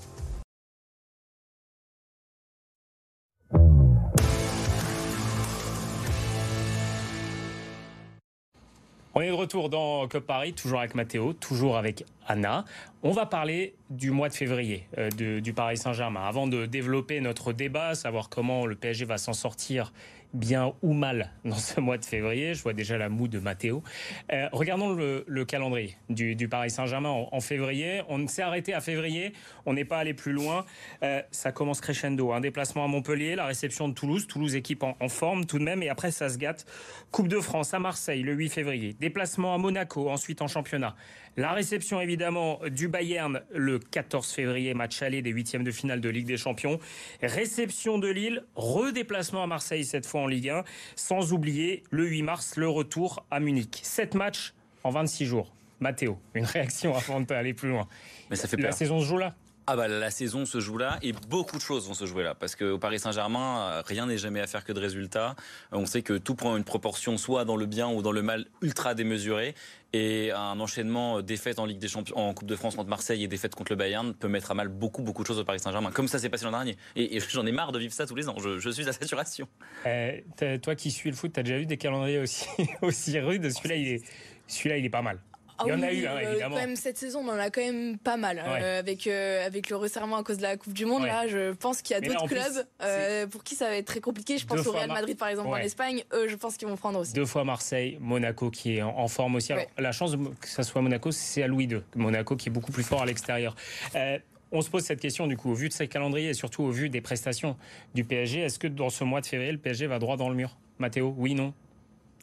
On 9.20 9.22
est 9.22 9.28
de 9.28 9.34
retour 9.34 9.70
dans 9.70 10.08
Cop 10.08 10.26
Paris, 10.26 10.54
toujours 10.54 10.80
avec 10.80 10.96
Mathéo, 10.96 11.34
toujours 11.34 11.78
avec 11.78 12.06
Anna. 12.28 12.64
On 13.04 13.12
va 13.12 13.26
parler 13.26 13.76
du 13.90 14.12
mois 14.12 14.30
de 14.30 14.34
février 14.34 14.88
euh, 14.98 15.10
du 15.10 15.52
Paris 15.52 15.76
Saint-Germain. 15.76 16.22
Avant 16.26 16.48
de 16.48 16.66
développer 16.66 17.20
notre 17.20 17.52
débat, 17.52 17.96
savoir 17.96 18.30
comment 18.30 18.66
le 18.66 18.76
PSG 18.76 19.04
va 19.04 19.18
s'en 19.18 19.34
sortir 19.34 19.92
bien 20.34 20.74
ou 20.82 20.94
mal 20.94 21.32
dans 21.46 21.56
ce 21.56 21.80
mois 21.80 21.98
de 21.98 22.06
février, 22.06 22.54
je 22.54 22.62
vois 22.62 22.74
déjà 22.74 22.98
la 22.98 23.10
moue 23.10 23.28
de 23.28 23.40
Mathéo. 23.40 23.84
Euh, 24.32 24.48
regardons 24.52 24.94
le, 24.94 25.24
le 25.28 25.46
calendrier 25.46 25.98
du, 26.10 26.48
Paris 26.48 26.70
Saint-Germain 26.70 27.10
en, 27.32 27.40
février. 27.40 28.02
On 28.10 28.28
s'est 28.28 28.42
arrêté 28.42 28.74
à 28.74 28.82
février, 28.82 29.34
on 29.66 29.74
n'est 29.74 29.86
pas 29.86 29.98
allé 29.98 30.14
plus 30.14 30.32
loin. 30.32 30.66
Euh, 31.04 31.22
ça 31.32 31.52
commence 31.52 31.82
crescendo. 31.82 32.32
Un 32.32 32.42
déplacement 32.42 32.84
à 32.86 32.88
Montpellier, 32.88 33.36
la 33.36 33.46
réception 33.46 33.88
de 33.88 33.94
Toulouse. 33.94 34.28
Toulouse 34.28 34.56
équipe 34.56 34.84
en, 34.84 34.96
en 35.00 35.10
forme 35.10 35.46
tout 35.46 35.60
de 35.60 35.64
même. 35.64 35.82
Et 35.84 35.90
après, 35.90 36.12
ça 36.12 36.30
se 36.30 36.38
gâte. 36.38 36.66
Coupe 37.12 37.28
de 37.28 37.40
France 37.40 37.74
à 37.74 37.80
Marseille 37.80 38.24
le 38.24 38.34
8 38.34 38.50
février. 38.50 38.94
Déplacement 39.00 39.54
à 39.54 39.58
Monaco, 39.58 40.10
ensuite 40.10 40.42
en 40.42 40.48
championnat. 40.48 40.96
La 41.38 41.54
réception 41.54 42.02
évidemment 42.02 42.60
du 42.70 42.88
Bayern 42.88 43.42
le 43.54 43.80
14 43.80 44.32
février, 44.32 44.74
match 44.74 45.02
aller 45.02 45.22
des 45.22 45.30
huitièmes 45.32 45.64
de 45.64 45.72
finale 45.72 46.02
de 46.02 46.10
Ligue 46.10 46.28
des 46.28 46.38
Champions. 46.38 46.80
Réception 47.22 47.98
de 47.98 48.08
Lille, 48.10 48.44
redéplacement 48.56 49.44
à 49.44 49.48
Marseille 49.48 49.86
cette 49.86 50.06
fois 50.06 50.22
en 50.22 50.28
Ligue 50.28 50.50
1. 50.50 50.64
Sans 50.96 51.32
oublier 51.34 51.84
le 51.92 52.06
8 52.08 52.24
mars, 52.24 52.56
le 52.58 52.68
retour 52.68 53.26
à 53.32 53.40
Munich. 53.40 53.80
Sept 53.84 54.16
matchs 54.16 54.54
en 54.84 54.90
26 54.90 55.26
jours. 55.26 55.54
Mathéo, 55.80 56.20
une 56.34 56.46
réaction 56.46 56.96
avant 56.96 57.22
d'aller 57.22 57.54
plus 57.54 57.70
loin. 57.70 57.88
Mais 58.30 58.36
ça 58.36 58.48
fait 58.48 58.58
La 58.58 58.70
peur. 58.70 58.78
saison 58.78 59.00
se 59.00 59.06
joue 59.06 59.18
là 59.18 59.36
Ah 59.72 59.76
bah 59.76 59.88
la 59.88 60.10
saison 60.10 60.48
se 60.48 60.60
joue 60.60 60.80
là 60.80 60.98
et 61.04 61.12
beaucoup 61.12 61.58
de 61.58 61.62
choses 61.62 61.88
vont 61.88 61.94
se 61.94 62.08
jouer 62.08 62.24
là 62.24 62.34
parce 62.34 62.56
qu'au 62.56 62.80
Paris 62.80 62.98
Saint-Germain 62.98 63.60
euh, 63.60 63.84
rien 63.86 64.08
n'est 64.08 64.18
jamais 64.18 64.40
affaire 64.40 64.64
que 64.64 64.74
de 64.74 64.80
résultats. 64.80 65.36
Euh, 65.74 65.78
On 65.78 65.86
sait 65.86 66.02
que 66.02 66.18
tout 66.18 66.34
prend 66.34 66.58
une 66.58 66.64
proportion 66.64 67.20
soit 67.20 67.46
dans 67.46 67.56
le 67.56 67.68
bien 67.68 67.88
ou 67.88 68.02
dans 68.02 68.12
le 68.12 68.24
mal 68.24 68.48
ultra 68.64 68.96
démesuré 68.96 69.54
et 69.94 70.32
un 70.32 70.60
enchaînement 70.60 71.20
euh, 71.20 71.22
défaites 71.22 71.60
en 71.60 71.68
Ligue 71.68 71.78
des 71.78 71.88
Champions 71.88 72.18
en 72.18 72.34
Coupe 72.34 72.48
de 72.48 72.56
France 72.56 72.78
contre 72.78 72.90
Marseille 72.90 73.24
et 73.24 73.28
défaites 73.28 73.54
contre 73.54 73.72
le 73.72 73.76
Bayern 73.76 74.16
peut 74.16 74.28
mettre 74.28 74.50
à 74.50 74.56
mal 74.56 74.70
beaucoup 74.70 75.04
beaucoup 75.04 75.22
de 75.22 75.28
choses 75.28 75.38
au 75.38 75.44
Paris 75.44 75.60
Saint-Germain 75.60 75.92
comme 75.92 76.08
ça 76.08 76.18
s'est 76.18 76.30
passé 76.30 76.46
l'an 76.46 76.52
dernier 76.52 76.76
et, 76.96 77.20
j'en 77.30 77.46
ai 77.46 77.52
marre 77.52 77.72
de 77.72 77.78
vivre 77.78 77.94
ça 77.94 78.08
tous 78.08 78.16
les 78.16 78.28
ans. 78.28 78.38
Je, 78.40 78.72
suis 78.72 78.90
à 78.90 78.92
saturation. 78.92 79.48
T'as- 79.84 80.58
toi 80.58 80.74
qui 80.74 80.90
suis 80.90 81.12
le 81.12 81.16
foot, 81.16 81.32
t'as 81.32 81.44
déjà 81.44 81.60
vu 81.60 81.68
des 81.68 81.78
calendriers 81.78 82.18
aussi, 82.18 82.48
aussi 82.82 83.20
rudes? 83.20 83.48
Celui-là, 83.52 83.76
il 83.76 83.88
est, 83.88 84.04
celui-là, 84.48 84.78
il 84.78 84.86
est 84.86 84.90
pas 84.90 85.04
mal. 85.04 85.20
Ah 85.62 85.64
Il 85.66 85.70
y 85.70 85.74
en 85.74 85.82
a 85.82 85.92
eu, 85.92 86.06
hein, 86.08 86.16
euh, 86.16 86.32
évidemment. 86.32 86.56
Quand 86.56 86.62
même, 86.62 86.76
cette 86.76 86.98
saison, 86.98 87.20
on 87.24 87.30
en 87.30 87.38
a 87.38 87.50
quand 87.50 87.62
même 87.62 87.98
pas 87.98 88.16
mal. 88.18 88.40
euh, 88.40 88.54
Ouais. 88.54 88.64
avec, 88.80 89.08
euh, 89.08 89.46
avec 89.46 89.70
le 89.70 89.76
resserrement 89.76 90.16
à 90.18 90.24
cause 90.24 90.38
de 90.38 90.44
la 90.44 90.56
Coupe 90.58 90.74
du 90.74 90.86
Monde, 90.86 91.02
Ouais. 91.04 91.08
là, 91.10 91.28
je 91.28 91.52
pense 91.54 91.82
qu'il 91.82 91.94
y 91.94 91.98
a 91.98 92.02
d'autres 92.02 92.28
clubs 92.28 92.66
euh, 92.82 93.28
pour 93.28 93.44
qui 93.44 93.56
ça 93.56 93.66
va 93.68 93.76
être 93.76 93.86
très 93.88 94.00
compliqué. 94.00 94.38
Je 94.38 94.46
pense 94.48 94.66
au 94.66 94.72
Real 94.72 94.88
Mar- 94.88 94.98
Madrid, 94.98 95.18
par 95.18 95.28
exemple, 95.28 95.50
Ouais. 95.50 95.60
en 95.62 95.64
Espagne. 95.64 96.04
Eux, 96.14 96.28
je 96.30 96.36
pense 96.36 96.56
qu'ils 96.58 96.68
vont 96.68 96.78
prendre 96.78 97.00
aussi. 97.00 97.14
Deux 97.14 97.26
fois 97.26 97.44
Marseille, 97.44 97.98
Monaco 98.00 98.50
qui 98.50 98.78
est 98.78 98.82
en, 98.82 98.98
en 98.98 99.08
forme 99.08 99.36
aussi. 99.36 99.52
Alors, 99.54 99.66
La 99.78 99.92
chance 99.92 100.16
que 100.40 100.48
ça 100.48 100.64
soit 100.64 100.82
Monaco, 100.82 101.12
c'est 101.12 101.44
à 101.44 101.48
Louis 101.48 101.66
II. 101.66 101.82
Monaco 101.96 102.36
qui 102.36 102.50
est 102.50 102.52
beaucoup 102.52 102.72
plus 102.72 102.84
fort 102.84 103.02
à 103.02 103.06
l'extérieur. 103.06 103.56
Euh, 103.96 104.18
on 104.52 104.62
se 104.62 104.70
pose 104.70 104.84
cette 104.84 105.00
question 105.00 105.28
du 105.28 105.38
coup, 105.38 105.52
au 105.52 105.54
vu 105.56 105.70
de 105.70 105.74
ces 105.74 105.88
calendriers 105.88 106.30
et 106.30 106.34
surtout 106.34 106.64
au 106.64 106.72
vu 106.72 106.90
des 106.90 107.02
prestations 107.02 107.56
du 107.94 108.04
PSG, 108.04 108.40
est-ce 108.42 108.58
que 108.58 108.68
dans 108.68 108.90
ce 108.90 109.04
mois 109.04 109.22
de 109.22 109.26
février, 109.28 109.52
le 109.52 109.58
PSG 109.60 109.86
va 109.88 110.00
droit 110.00 110.18
dans 110.18 110.30
le 110.30 110.36
mur? 110.36 110.58
Mathéo, 110.80 111.14
oui, 111.18 111.36
non? 111.36 111.54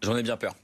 J'en 0.03 0.17
ai 0.17 0.23
bien 0.23 0.37
peur. 0.37 0.55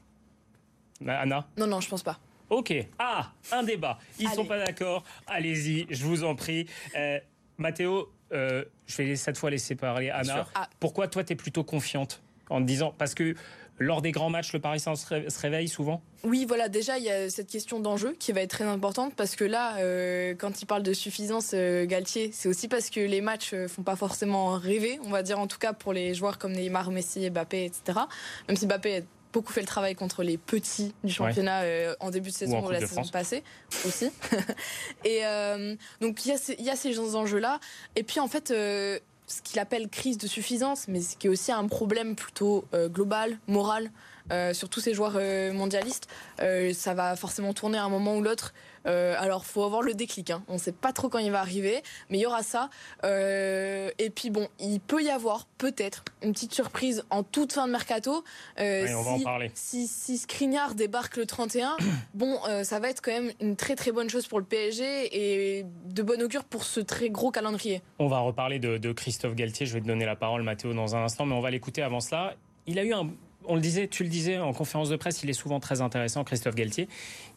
Anna? 1.07 1.45
Non, 1.57 1.67
non, 1.67 1.81
je 1.81 1.89
pense 1.89 2.03
pas. 2.03 2.19
Ok. 2.53 2.73
Ah, 2.99 3.31
un 3.51 3.63
débat. 3.63 3.97
Ils 4.19 4.27
Allez. 4.27 4.35
sont 4.35 4.45
pas 4.45 4.63
d'accord. 4.63 5.03
Allez-y, 5.27 5.87
je 5.89 6.03
vous 6.05 6.23
en 6.23 6.35
prie. 6.35 6.67
Euh, 6.95 7.19
Mathéo, 7.57 8.09
euh, 8.31 8.63
je 8.85 8.97
vais 9.01 9.15
cette 9.15 9.37
fois 9.37 9.49
laisser 9.49 9.75
parler 9.75 10.09
Anna. 10.11 10.47
Ah. 10.53 10.69
Pourquoi 10.79 11.07
toi, 11.07 11.23
tu 11.23 11.33
es 11.33 11.35
plutôt 11.35 11.63
confiante 11.63 12.21
en 12.49 12.61
te 12.61 12.65
disant. 12.65 12.93
Parce 12.97 13.15
que 13.15 13.33
lors 13.79 14.03
des 14.03 14.11
grands 14.11 14.29
matchs, 14.29 14.53
le 14.53 14.59
Paris 14.59 14.79
Saint 14.79 14.95
se 14.95 15.07
ré- 15.07 15.29
se 15.29 15.39
réveille 15.39 15.67
souvent? 15.67 16.03
Oui, 16.23 16.45
voilà, 16.47 16.69
déjà, 16.69 16.99
il 16.99 17.03
y 17.05 17.09
a 17.09 17.27
cette 17.31 17.49
question 17.49 17.79
d'enjeu 17.79 18.15
qui 18.19 18.31
va 18.31 18.41
être 18.41 18.51
très 18.51 18.65
importante 18.65 19.15
parce 19.15 19.35
que 19.35 19.43
là, 19.45 19.77
euh, 19.77 20.35
quand 20.37 20.61
il 20.61 20.65
parle 20.67 20.83
de 20.83 20.93
suffisance, 20.93 21.51
euh, 21.55 21.85
Galtier, 21.87 22.29
c'est 22.33 22.47
aussi 22.47 22.67
parce 22.67 22.91
que 22.91 22.99
les 22.99 23.21
matchs 23.21 23.53
euh, 23.55 23.67
font 23.67 23.81
pas 23.81 23.95
forcément 23.95 24.51
rêver, 24.59 24.99
on 25.03 25.09
va 25.09 25.23
dire 25.23 25.39
en 25.39 25.47
tout 25.47 25.57
cas 25.57 25.73
pour 25.73 25.91
les 25.91 26.13
joueurs 26.13 26.37
comme 26.37 26.51
Neymar, 26.53 26.91
Messi, 26.91 27.27
Mbappé, 27.31 27.65
etc. 27.65 27.99
Même 28.47 28.57
si 28.57 28.67
Mbappé 28.67 28.97
a 28.97 29.01
beaucoup 29.33 29.51
fait 29.51 29.61
le 29.61 29.67
travail 29.67 29.95
contre 29.95 30.23
les 30.23 30.37
petits 30.37 30.93
du 31.03 31.11
championnat 31.11 31.61
euh, 31.63 31.95
en 31.99 32.11
début 32.11 32.29
de 32.29 32.35
saison 32.35 32.65
ou 32.65 32.69
la 32.69 32.79
saison 32.79 32.93
France. 32.93 33.11
passée 33.11 33.43
aussi. 33.85 34.09
Et 35.05 35.25
euh, 35.25 35.75
donc 36.01 36.25
il 36.25 36.29
y, 36.29 36.31
a 36.31 36.37
ces- 36.37 36.55
il 36.59 36.65
y 36.65 36.69
a 36.69 36.75
ces 36.75 36.97
enjeux-là. 37.15 37.59
Et 37.95 38.03
puis 38.03 38.19
en 38.19 38.27
fait, 38.27 38.51
euh, 38.51 38.99
ce 39.27 39.41
qu'il 39.41 39.59
appelle 39.59 39.89
crise 39.89 40.17
de 40.17 40.27
suffisance, 40.27 40.87
mais 40.87 41.01
ce 41.01 41.17
qui 41.17 41.27
est 41.27 41.29
aussi 41.29 41.51
un 41.51 41.67
problème 41.67 42.15
plutôt 42.15 42.65
global, 42.73 43.37
moral, 43.47 43.89
euh, 44.31 44.53
sur 44.53 44.69
tous 44.69 44.79
ces 44.79 44.93
joueurs 44.93 45.13
euh, 45.15 45.51
mondialistes, 45.53 46.07
euh, 46.41 46.73
ça 46.73 46.93
va 46.93 47.15
forcément 47.15 47.53
tourner 47.53 47.77
à 47.77 47.83
un 47.83 47.89
moment 47.89 48.15
ou 48.15 48.21
l'autre. 48.21 48.53
Euh, 48.85 49.15
alors, 49.17 49.45
faut 49.45 49.63
avoir 49.63 49.81
le 49.81 49.93
déclic. 49.93 50.29
Hein. 50.29 50.43
On 50.49 50.53
ne 50.53 50.59
sait 50.59 50.73
pas 50.73 50.91
trop 50.91 51.07
quand 51.07 51.19
il 51.19 51.31
va 51.31 51.39
arriver, 51.39 51.81
mais 52.09 52.17
il 52.17 52.21
y 52.21 52.25
aura 52.25 52.43
ça. 52.43 52.69
Et 53.03 54.09
puis 54.09 54.29
bon, 54.29 54.47
il 54.59 54.79
peut 54.81 55.01
y 55.01 55.09
avoir 55.09 55.45
peut-être 55.57 56.03
une 56.21 56.33
petite 56.33 56.53
surprise 56.53 57.05
en 57.09 57.23
toute 57.23 57.53
fin 57.53 57.65
de 57.67 57.71
mercato. 57.71 58.23
Oui, 58.59 58.93
on 58.93 59.01
va 59.01 59.11
en 59.11 59.19
parler. 59.21 59.51
si, 59.53 59.87
si 59.87 60.17
Skriniar 60.17 60.75
débarque 60.75 61.15
le 61.15 61.25
31, 61.25 61.77
bon, 62.13 62.39
ça 62.63 62.79
va 62.79 62.89
être 62.89 63.01
quand 63.01 63.11
même 63.11 63.31
une 63.39 63.55
très 63.55 63.75
très 63.75 63.93
bonne 63.93 64.09
chose 64.09 64.27
pour 64.27 64.39
le 64.39 64.45
PSG 64.45 65.59
et 65.59 65.65
de 65.85 66.03
bon 66.03 66.21
augure 66.21 66.43
pour 66.43 66.65
ce 66.65 66.81
très 66.81 67.09
gros 67.09 67.31
calendrier. 67.31 67.81
On 67.99 68.07
va 68.07 68.19
reparler 68.19 68.59
de, 68.59 68.77
de 68.77 68.91
Christophe 68.91 69.35
Galtier. 69.35 69.65
Je 69.65 69.73
vais 69.73 69.81
te 69.81 69.87
donner 69.87 70.05
la 70.05 70.17
parole, 70.17 70.43
Mathéo, 70.43 70.73
dans 70.73 70.95
un 70.95 71.03
instant, 71.03 71.25
mais 71.25 71.35
on 71.35 71.41
va 71.41 71.51
l'écouter 71.51 71.81
avant 71.81 72.01
cela. 72.01 72.35
Il 72.67 72.79
a 72.79 72.83
eu 72.83 72.93
un. 72.93 73.09
On 73.45 73.55
le 73.55 73.61
disait, 73.61 73.87
tu 73.87 74.03
le 74.03 74.09
disais 74.09 74.37
en 74.37 74.53
conférence 74.53 74.89
de 74.89 74.95
presse, 74.95 75.23
il 75.23 75.29
est 75.29 75.33
souvent 75.33 75.59
très 75.59 75.81
intéressant, 75.81 76.23
Christophe 76.23 76.55
Galtier. 76.55 76.87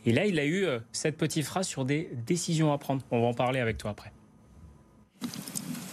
Et 0.05 0.13
là, 0.13 0.27
il 0.27 0.39
a 0.39 0.45
eu 0.45 0.65
euh, 0.65 0.79
cette 0.93 1.17
petite 1.17 1.45
phrase 1.45 1.67
sur 1.67 1.85
des 1.85 2.11
décisions 2.27 2.73
à 2.73 2.79
prendre. 2.79 3.03
On 3.11 3.21
va 3.21 3.27
en 3.27 3.35
parler 3.35 3.61
avec 3.61 3.79
toi 3.79 3.91
après. 3.91 4.13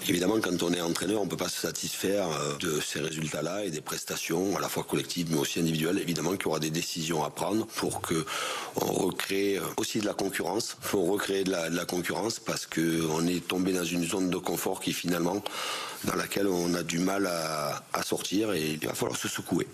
Évidemment, 0.10 0.40
quand 0.42 0.62
on 0.64 0.74
est 0.74 0.82
entraîneur, 0.82 1.22
on 1.22 1.26
ne 1.26 1.30
peut 1.30 1.38
pas 1.38 1.48
se 1.48 1.62
satisfaire 1.62 2.28
euh, 2.28 2.58
de 2.58 2.82
ces 2.82 3.00
résultats-là 3.00 3.64
et 3.64 3.72
des 3.72 3.80
prestations, 3.80 4.58
à 4.58 4.60
la 4.60 4.68
fois 4.68 4.84
collectives 4.84 5.28
mais 5.32 5.38
aussi 5.38 5.62
individuelles. 5.62 5.98
Évidemment 6.00 6.32
qu'il 6.32 6.44
y 6.44 6.48
aura 6.48 6.60
des 6.60 6.72
décisions 6.72 7.24
à 7.24 7.30
prendre 7.30 7.66
pour 7.68 8.02
que 8.02 8.26
on 8.76 8.92
recrée 8.92 9.58
euh, 9.58 9.62
aussi 9.78 10.02
de 10.02 10.06
la 10.06 10.14
concurrence. 10.14 10.76
Il 10.82 10.88
faut 10.88 11.04
recréer 11.04 11.46
de 11.46 11.52
la, 11.52 11.86
concurrence 11.86 12.40
parce 12.40 12.66
qu'on 12.66 13.28
est 13.28 13.48
tombé 13.48 13.72
dans 13.72 13.86
une 13.86 14.04
zone 14.04 14.30
de 14.30 14.38
confort 14.38 14.82
qui 14.82 14.92
finalement, 14.92 15.42
dans 16.04 16.16
laquelle 16.16 16.48
on 16.48 16.74
a 16.74 16.84
du 16.84 17.00
mal 17.00 17.26
à, 17.26 17.84
à 17.94 18.04
sortir 18.04 18.52
et 18.52 18.72
il 18.72 18.86
va 18.86 18.94
falloir 18.94 19.18
se 19.18 19.30
secouer. 19.30 19.68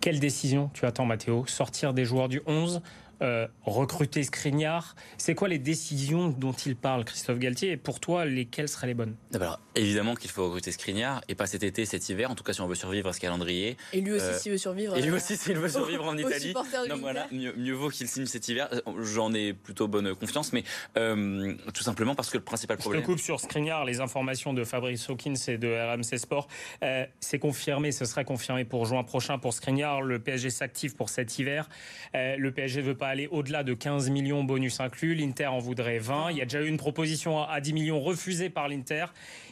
Quelle 0.00 0.18
décision 0.18 0.70
tu 0.74 0.86
attends, 0.86 1.06
Mathéo 1.06 1.44
Sortir 1.46 1.94
des 1.94 2.04
joueurs 2.04 2.28
du 2.28 2.40
11 2.46 2.80
euh, 3.22 3.46
recruter 3.64 4.22
Skriniar 4.22 4.94
C'est 5.16 5.34
quoi 5.34 5.48
les 5.48 5.58
décisions 5.58 6.28
dont 6.28 6.52
il 6.52 6.76
parle, 6.76 7.04
Christophe 7.04 7.38
Galtier 7.38 7.72
Et 7.72 7.76
pour 7.76 8.00
toi, 8.00 8.24
lesquelles 8.24 8.68
seraient 8.68 8.86
les 8.86 8.94
bonnes? 8.94 9.14
Alors, 9.34 9.60
évidemment 9.74 10.14
qu'il 10.14 10.30
faut 10.30 10.44
recruter 10.46 10.72
Skriniar, 10.72 11.20
et 11.28 11.34
pas 11.34 11.46
cet 11.46 11.62
été, 11.62 11.84
cet 11.86 12.08
hiver, 12.08 12.30
en 12.30 12.34
tout 12.34 12.44
cas 12.44 12.52
si 12.52 12.60
on 12.60 12.66
veut 12.66 12.74
survivre 12.74 13.08
à 13.08 13.12
ce 13.12 13.20
calendrier. 13.20 13.76
Et 13.92 14.00
lui 14.00 14.12
aussi, 14.12 14.24
Euh, 14.24 14.38
s'il 14.38 14.52
veut 14.52 14.58
survivre. 14.58 14.96
Et 14.96 15.02
lui 15.02 15.10
euh, 15.10 15.16
aussi, 15.16 15.36
s'il 15.36 15.56
veut 15.56 15.68
survivre 15.78 16.04
en 16.06 16.16
Italie. 16.16 16.54
Non, 16.88 16.96
voilà, 16.98 17.26
mieux, 17.32 17.52
mieux 17.56 17.72
vaut 17.74 17.88
qu'il 17.88 18.08
signe 18.08 18.26
cet 18.26 18.48
hiver. 18.48 18.68
J'en 19.00 19.32
ai 19.34 19.52
plutôt 19.52 19.88
bonne 19.88 20.14
confiance, 20.14 20.52
mais 20.52 20.64
euh, 20.96 21.54
tout 21.74 21.82
simplement 21.82 22.14
parce 22.14 22.30
que 22.30 22.38
le 22.38 22.44
principal 22.44 22.76
Je 22.76 22.82
te 22.82 22.82
problème. 22.84 23.02
coupe 23.04 23.18
sur 23.18 23.40
Skriniar, 23.40 23.84
les 23.84 24.00
informations 24.00 24.52
de 24.54 24.64
Fabrice 24.64 25.08
Hawkins 25.10 25.34
et 25.48 25.58
de 25.58 25.68
RMC 25.68 26.18
Sport. 26.18 26.48
Euh, 26.82 27.04
c'est 27.20 27.38
confirmé, 27.38 27.92
ce 27.92 28.04
serait 28.04 28.24
confirmé 28.24 28.64
pour 28.64 28.86
juin 28.86 29.02
prochain 29.04 29.38
pour 29.38 29.52
Skriniar. 29.54 30.02
Le 30.02 30.18
PSG 30.18 30.50
s'active 30.50 30.94
pour 30.94 31.08
cet 31.08 31.38
hiver. 31.38 31.68
Euh, 32.14 32.36
le 32.36 32.50
PSG 32.52 32.80
ne 32.82 32.86
veut 32.86 32.96
pas 32.96 33.07
aller 33.08 33.26
au-delà 33.30 33.62
de 33.64 33.74
15 33.74 34.10
millions 34.10 34.44
bonus 34.44 34.80
inclus. 34.80 35.14
L'Inter 35.14 35.46
en 35.46 35.58
voudrait 35.58 35.98
20. 35.98 36.30
Il 36.30 36.36
y 36.36 36.42
a 36.42 36.44
déjà 36.44 36.60
eu 36.62 36.68
une 36.68 36.76
proposition 36.76 37.42
à 37.42 37.60
10 37.60 37.72
millions 37.72 38.00
refusée 38.00 38.50
par 38.50 38.68
l'Inter. 38.68 39.06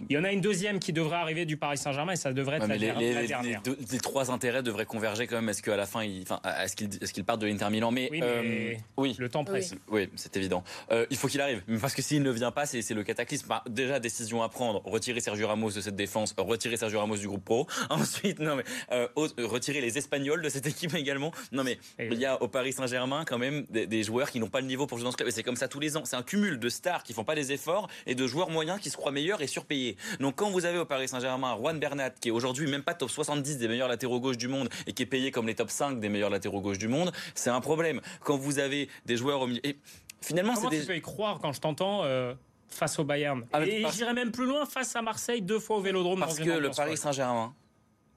Il 0.08 0.14
y 0.14 0.18
en 0.18 0.25
a 0.25 0.32
une 0.32 0.40
deuxième 0.40 0.78
qui 0.78 0.92
devrait 0.92 1.16
arriver 1.16 1.44
du 1.46 1.56
Paris 1.56 1.78
Saint-Germain 1.78 2.12
et 2.12 2.16
ça 2.16 2.32
devrait 2.32 2.56
être 2.56 2.62
Ouais, 2.68 2.78
la, 2.78 2.94
les, 2.94 3.26
dernière. 3.26 3.62
les 3.64 3.72
deux- 3.72 3.78
les 3.92 3.98
trois 3.98 4.30
intérêts 4.30 4.62
devraient 4.62 4.86
converger 4.86 5.26
quand 5.26 5.36
même. 5.36 5.48
Est-ce 5.48 5.62
qu'à 5.62 5.76
la 5.76 5.86
fin, 5.86 6.00
enfin, 6.22 6.40
est-ce 6.62 6.76
qu'il 6.76 6.88
est-ce 7.00 7.12
qu'il 7.12 7.25
parte 7.25 7.40
de 7.40 7.46
l'Inter 7.46 7.68
Milan? 7.70 7.90
Mais, 7.90 8.08
Oui, 8.10 8.20
mais 8.20 8.26
euh, 8.26 8.75
oui. 8.96 9.14
Le 9.18 9.28
temps 9.28 9.44
presse. 9.44 9.75
Oui, 9.88 10.08
c'est 10.16 10.36
évident. 10.36 10.62
Euh, 10.90 11.06
il 11.10 11.16
faut 11.16 11.28
qu'il 11.28 11.40
arrive. 11.40 11.62
Parce 11.80 11.94
que 11.94 12.02
s'il 12.02 12.22
ne 12.22 12.30
vient 12.30 12.50
pas, 12.50 12.66
c'est 12.66 12.82
le 12.94 13.02
cataclysme. 13.04 13.48
Déjà, 13.68 13.98
décision 14.00 14.42
à 14.42 14.48
prendre. 14.48 14.82
Retirer 14.84 15.20
Sergio 15.20 15.46
Ramos 15.48 15.70
de 15.72 15.80
cette 15.80 15.96
défense. 15.96 16.34
Retirer 16.36 16.76
Sergio 16.76 16.98
Ramos 17.00 17.16
du 17.16 17.28
groupe 17.28 17.44
pro. 17.44 17.66
Ensuite, 17.90 18.38
non 18.40 18.56
mais 18.56 18.64
euh, 18.92 19.06
retirer 19.16 19.80
les 19.80 19.98
Espagnols 19.98 20.42
de 20.42 20.48
cette 20.48 20.66
équipe 20.66 20.94
également. 20.94 21.32
Non 21.52 21.62
mais 21.64 21.78
il 21.98 22.18
y 22.18 22.26
a 22.26 22.42
au 22.42 22.48
Paris 22.48 22.72
Saint-Germain 22.72 23.25
quand 23.26 23.38
même 23.38 23.45
des, 23.68 23.86
des 23.86 24.02
joueurs 24.02 24.30
qui 24.30 24.40
n'ont 24.40 24.48
pas 24.48 24.60
le 24.60 24.66
niveau 24.66 24.86
pour 24.86 24.98
jouer 24.98 25.04
dans 25.04 25.10
ce 25.12 25.16
club. 25.16 25.28
Et 25.28 25.32
c'est 25.32 25.42
comme 25.42 25.56
ça 25.56 25.68
tous 25.68 25.80
les 25.80 25.96
ans. 25.96 26.02
C'est 26.04 26.16
un 26.16 26.22
cumul 26.22 26.58
de 26.58 26.68
stars 26.68 27.02
qui 27.02 27.12
font 27.12 27.24
pas 27.24 27.34
des 27.34 27.52
efforts 27.52 27.88
et 28.06 28.14
de 28.14 28.26
joueurs 28.26 28.50
moyens 28.50 28.80
qui 28.80 28.90
se 28.90 28.96
croient 28.96 29.12
meilleurs 29.12 29.42
et 29.42 29.46
surpayés. 29.46 29.96
Donc 30.20 30.36
quand 30.36 30.50
vous 30.50 30.64
avez 30.64 30.78
au 30.78 30.84
Paris 30.84 31.08
Saint-Germain 31.08 31.56
Juan 31.56 31.78
Bernat 31.78 32.10
qui 32.10 32.28
est 32.28 32.32
aujourd'hui 32.32 32.70
même 32.70 32.82
pas 32.82 32.94
top 32.94 33.10
70 33.10 33.58
des 33.58 33.68
meilleurs 33.68 33.88
latéraux 33.88 34.20
gauche 34.20 34.38
du 34.38 34.48
monde 34.48 34.68
et 34.86 34.92
qui 34.92 35.02
est 35.02 35.06
payé 35.06 35.30
comme 35.30 35.46
les 35.46 35.54
top 35.54 35.70
5 35.70 36.00
des 36.00 36.08
meilleurs 36.08 36.30
latéraux 36.30 36.60
gauche 36.60 36.78
du 36.78 36.88
monde, 36.88 37.12
c'est 37.34 37.50
un 37.50 37.60
problème. 37.60 38.00
Quand 38.20 38.36
vous 38.36 38.58
avez 38.58 38.88
des 39.06 39.16
joueurs 39.16 39.40
au 39.40 39.46
milieu 39.46 39.64
et 39.66 39.76
finalement 40.22 40.54
c'est 40.54 40.60
Comment 40.62 40.70
des 40.70 40.80
tu 40.80 40.86
peux 40.86 40.96
y 40.96 41.00
croire 41.02 41.38
quand 41.40 41.52
je 41.52 41.60
t'entends 41.60 42.02
euh, 42.04 42.34
face 42.68 42.98
au 42.98 43.04
Bayern? 43.04 43.44
Ah, 43.52 43.64
Et 43.64 43.82
parce- 43.82 43.96
j'irais 43.96 44.14
même 44.14 44.32
plus 44.32 44.46
loin, 44.46 44.66
face 44.66 44.94
à 44.96 45.02
Marseille, 45.02 45.42
deux 45.42 45.58
fois 45.60 45.76
au 45.76 45.80
Vélodrome. 45.80 46.20
Parce 46.20 46.38
que 46.38 46.44
le 46.50 46.70
Paris. 46.70 46.96
Saint-Germain 46.96 47.54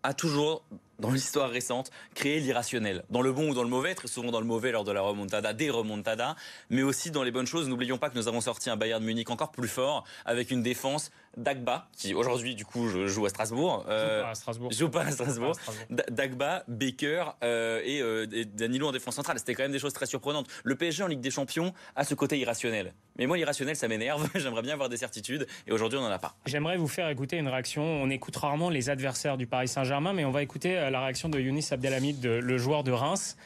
a 0.03 0.13
toujours, 0.13 0.63
dans 0.99 1.11
l'histoire 1.11 1.49
récente, 1.49 1.91
créé 2.13 2.39
l'irrationnel. 2.39 3.03
Dans 3.09 3.21
le 3.21 3.31
bon 3.31 3.49
ou 3.49 3.53
dans 3.53 3.63
le 3.63 3.69
mauvais, 3.69 3.95
très 3.95 4.07
souvent 4.07 4.31
dans 4.31 4.39
le 4.39 4.45
mauvais 4.45 4.71
lors 4.71 4.83
de 4.83 4.91
la 4.91 5.01
remontada, 5.01 5.53
des 5.53 5.69
remontadas, 5.69 6.35
mais 6.69 6.83
aussi 6.83 7.11
dans 7.11 7.23
les 7.23 7.31
bonnes 7.31 7.47
choses. 7.47 7.67
N'oublions 7.67 7.97
pas 7.97 8.09
que 8.09 8.15
nous 8.15 8.27
avons 8.27 8.41
sorti 8.41 8.69
un 8.69 8.77
Bayern 8.77 9.03
Munich 9.03 9.29
encore 9.29 9.51
plus 9.51 9.67
fort, 9.67 10.03
avec 10.25 10.51
une 10.51 10.63
défense 10.63 11.11
d'Agba, 11.39 11.87
qui 11.97 12.13
aujourd'hui, 12.13 12.55
du 12.55 12.65
coup, 12.65 12.87
je- 12.89 13.07
joue 13.07 13.25
à 13.25 13.29
Strasbourg. 13.29 13.85
Euh, 13.89 14.23
à 14.25 14.35
Strasbourg. 14.35 14.71
joue 14.71 14.89
pas 14.89 15.03
à 15.03 15.11
Strasbourg. 15.11 15.53
Pas 15.53 15.59
à 15.71 15.73
Strasbourg. 15.73 15.85
D- 15.89 16.03
Dagba, 16.11 16.63
Baker 16.67 17.25
euh, 17.43 17.81
et, 17.83 18.01
euh, 18.01 18.27
et 18.31 18.45
Danilo 18.45 18.87
en 18.87 18.91
défense 18.91 19.15
centrale. 19.15 19.39
C'était 19.39 19.55
quand 19.55 19.63
même 19.63 19.71
des 19.71 19.79
choses 19.79 19.93
très 19.93 20.05
surprenantes. 20.05 20.47
Le 20.63 20.75
PSG 20.75 21.03
en 21.03 21.07
Ligue 21.07 21.21
des 21.21 21.31
Champions 21.31 21.73
a 21.95 22.03
ce 22.03 22.13
côté 22.13 22.37
irrationnel. 22.37 22.93
Mais 23.17 23.25
moi, 23.25 23.37
l'irrationnel, 23.37 23.75
ça 23.75 23.87
m'énerve. 23.87 24.29
J'aimerais 24.35 24.61
bien 24.61 24.73
avoir 24.73 24.89
des 24.89 24.97
certitudes. 24.97 25.47
Et 25.67 25.71
aujourd'hui, 25.71 25.97
on 25.97 26.01
n'en 26.01 26.11
a 26.11 26.19
pas. 26.19 26.35
J'aimerais 26.45 26.77
vous 26.77 26.87
faire 26.87 27.09
écouter 27.09 27.37
une 27.37 27.47
réaction. 27.47 27.81
On 27.83 28.09
écoute 28.09 28.35
rarement 28.35 28.69
les 28.69 28.89
adversaires 28.89 29.37
du 29.37 29.47
Paris 29.47 29.67
Saint-Germain, 29.67 30.13
mais 30.13 30.25
on 30.25 30.31
va 30.31 30.43
écouter 30.43 30.77
euh, 30.77 30.89
la 30.89 31.01
réaction 31.01 31.29
de 31.29 31.39
Younis 31.39 31.67
Abdelhamid, 31.71 32.19
de- 32.19 32.29
le 32.29 32.57
joueur 32.57 32.83
de 32.83 32.91
Reims. 32.91 33.37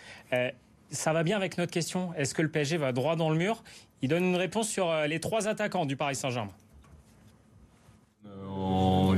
Ça 0.92 1.12
va 1.14 1.24
bien 1.24 1.38
avec 1.38 1.58
notre 1.58 1.72
question? 1.72 2.14
Est-ce 2.16 2.36
que 2.36 2.42
le 2.44 2.50
PSG 2.50 2.78
va 2.78 2.92
droit 2.92 3.16
dans 3.16 3.30
le 3.30 3.36
mur? 3.38 3.64
Il 4.04 4.10
donne 4.10 4.24
une 4.26 4.36
réponse 4.36 4.68
sur 4.70 4.94
les 5.08 5.20
trois 5.20 5.48
attaquants 5.48 5.86
du 5.86 5.96
Paris 5.96 6.16
Saint-Germain. 6.16 6.52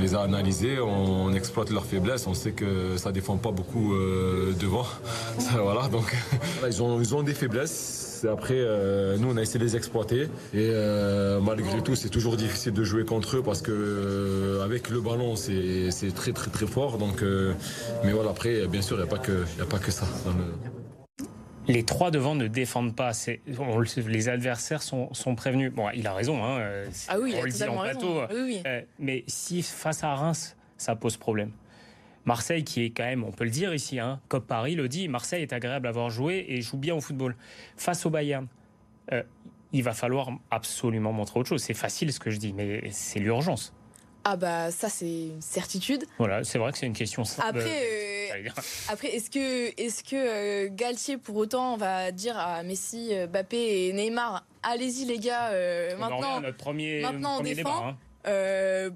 Les 0.06 0.14
a 0.14 0.20
analysés, 0.20 0.78
on 0.78 1.32
exploite 1.34 1.70
leurs 1.70 1.84
faiblesses, 1.84 2.28
on 2.28 2.34
sait 2.34 2.52
que 2.52 2.96
ça 2.96 3.10
défend 3.10 3.38
pas 3.38 3.50
beaucoup 3.50 3.92
euh, 3.94 4.52
devant. 4.60 4.84
Ça, 5.40 5.58
voilà, 5.60 5.88
donc 5.88 6.14
ils, 6.70 6.80
ont, 6.80 7.00
ils 7.00 7.12
ont 7.16 7.24
des 7.24 7.34
faiblesses. 7.34 8.24
Après, 8.30 8.54
euh, 8.56 9.16
nous, 9.18 9.28
on 9.32 9.36
a 9.36 9.42
essayé 9.42 9.58
de 9.58 9.64
les 9.64 9.74
exploiter. 9.74 10.28
Et 10.54 10.70
euh, 10.72 11.40
malgré 11.40 11.82
tout, 11.82 11.96
c'est 11.96 12.08
toujours 12.08 12.36
difficile 12.36 12.72
de 12.72 12.84
jouer 12.84 13.04
contre 13.04 13.38
eux 13.38 13.42
parce 13.42 13.62
que 13.62 14.60
avec 14.64 14.90
le 14.90 15.00
ballon, 15.00 15.34
c'est 15.34 15.90
très 16.14 16.30
très 16.32 16.52
très 16.52 16.66
fort. 16.68 16.98
Donc, 16.98 17.24
mais 18.04 18.12
voilà, 18.12 18.30
après, 18.30 18.68
bien 18.68 18.82
sûr, 18.82 18.96
il 18.96 19.00
n'y 19.02 19.08
a, 19.08 19.10
pas 19.10 19.18
que- 19.18 19.42
a 19.60 19.66
pas 19.66 19.78
que 19.80 19.90
ça. 19.90 20.06
Les 21.68 21.84
trois 21.84 22.10
devant 22.10 22.34
ne 22.34 22.46
défendent 22.46 22.94
pas. 22.94 23.12
On 23.58 23.80
les 23.80 24.28
adversaires 24.28 24.82
sont, 24.82 25.12
sont 25.14 25.34
prévenus. 25.34 25.72
Bon, 25.72 25.88
il 25.94 26.06
a 26.06 26.14
raison. 26.14 26.44
Hein, 26.44 26.58
euh, 26.58 26.86
Ah 27.08 27.18
oui, 27.18 27.32
il 27.32 27.38
a 27.38 27.42
le 27.42 27.50
dit 27.50 27.64
en 27.64 27.80
plateau. 27.80 28.20
Oui, 28.30 28.40
oui. 28.42 28.62
Euh, 28.66 28.82
mais 28.98 29.24
si 29.26 29.62
face 29.62 30.04
à 30.04 30.14
Reims, 30.14 30.56
ça 30.76 30.94
pose 30.94 31.16
problème. 31.16 31.50
Marseille, 32.24 32.64
qui 32.64 32.84
est 32.84 32.90
quand 32.90 33.04
même, 33.04 33.24
on 33.24 33.30
peut 33.30 33.44
le 33.44 33.50
dire 33.50 33.72
ici, 33.72 34.00
hein, 34.00 34.20
comme 34.28 34.42
Paris 34.42 34.74
le 34.74 34.88
dit, 34.88 35.08
Marseille 35.08 35.42
est 35.42 35.52
agréable 35.52 35.86
à 35.86 35.90
avoir 35.90 36.10
joué 36.10 36.44
et 36.48 36.60
joue 36.60 36.76
bien 36.76 36.94
au 36.94 37.00
football. 37.00 37.36
Face 37.76 38.04
au 38.04 38.10
Bayern, 38.10 38.48
euh, 39.12 39.22
il 39.72 39.84
va 39.84 39.92
falloir 39.92 40.30
absolument 40.50 41.12
montrer 41.12 41.38
autre 41.38 41.48
chose. 41.48 41.62
C'est 41.62 41.74
facile 41.74 42.12
ce 42.12 42.18
que 42.18 42.30
je 42.30 42.38
dis, 42.38 42.52
mais 42.52 42.90
c'est 42.90 43.20
l'urgence. 43.20 43.72
Ah 44.28 44.34
bah 44.36 44.72
ça 44.72 44.88
c'est 44.88 45.26
une 45.28 45.40
certitude. 45.40 46.04
Voilà, 46.18 46.42
c'est 46.42 46.58
vrai 46.58 46.72
que 46.72 46.78
c'est 46.78 46.86
une 46.86 46.94
question 46.94 47.22
simple. 47.22 47.46
Après, 47.46 47.62
euh, 47.64 48.15
Après 48.88 49.08
est-ce 49.08 49.30
que 49.30 49.80
est-ce 49.80 50.02
que 50.04 50.16
euh, 50.16 50.68
Galtier 50.70 51.16
pour 51.16 51.36
autant 51.36 51.76
va 51.76 52.10
dire 52.12 52.38
à 52.38 52.62
Messi, 52.62 53.08
euh, 53.12 53.26
Mbappé 53.26 53.88
et 53.88 53.92
Neymar, 53.92 54.44
allez-y 54.62 55.04
les 55.04 55.18
gars, 55.18 55.48
euh, 55.50 55.94
On 55.98 56.02
en 56.02 56.06
revient 56.06 56.14
à 56.14 56.20
maintenant, 56.20 56.40
notre 56.40 56.56
premier, 56.56 57.00
maintenant, 57.02 57.32
on 57.34 57.36
premier 57.36 57.54
défend. 57.54 57.88
hein. 57.88 57.96
euh, 58.26 58.90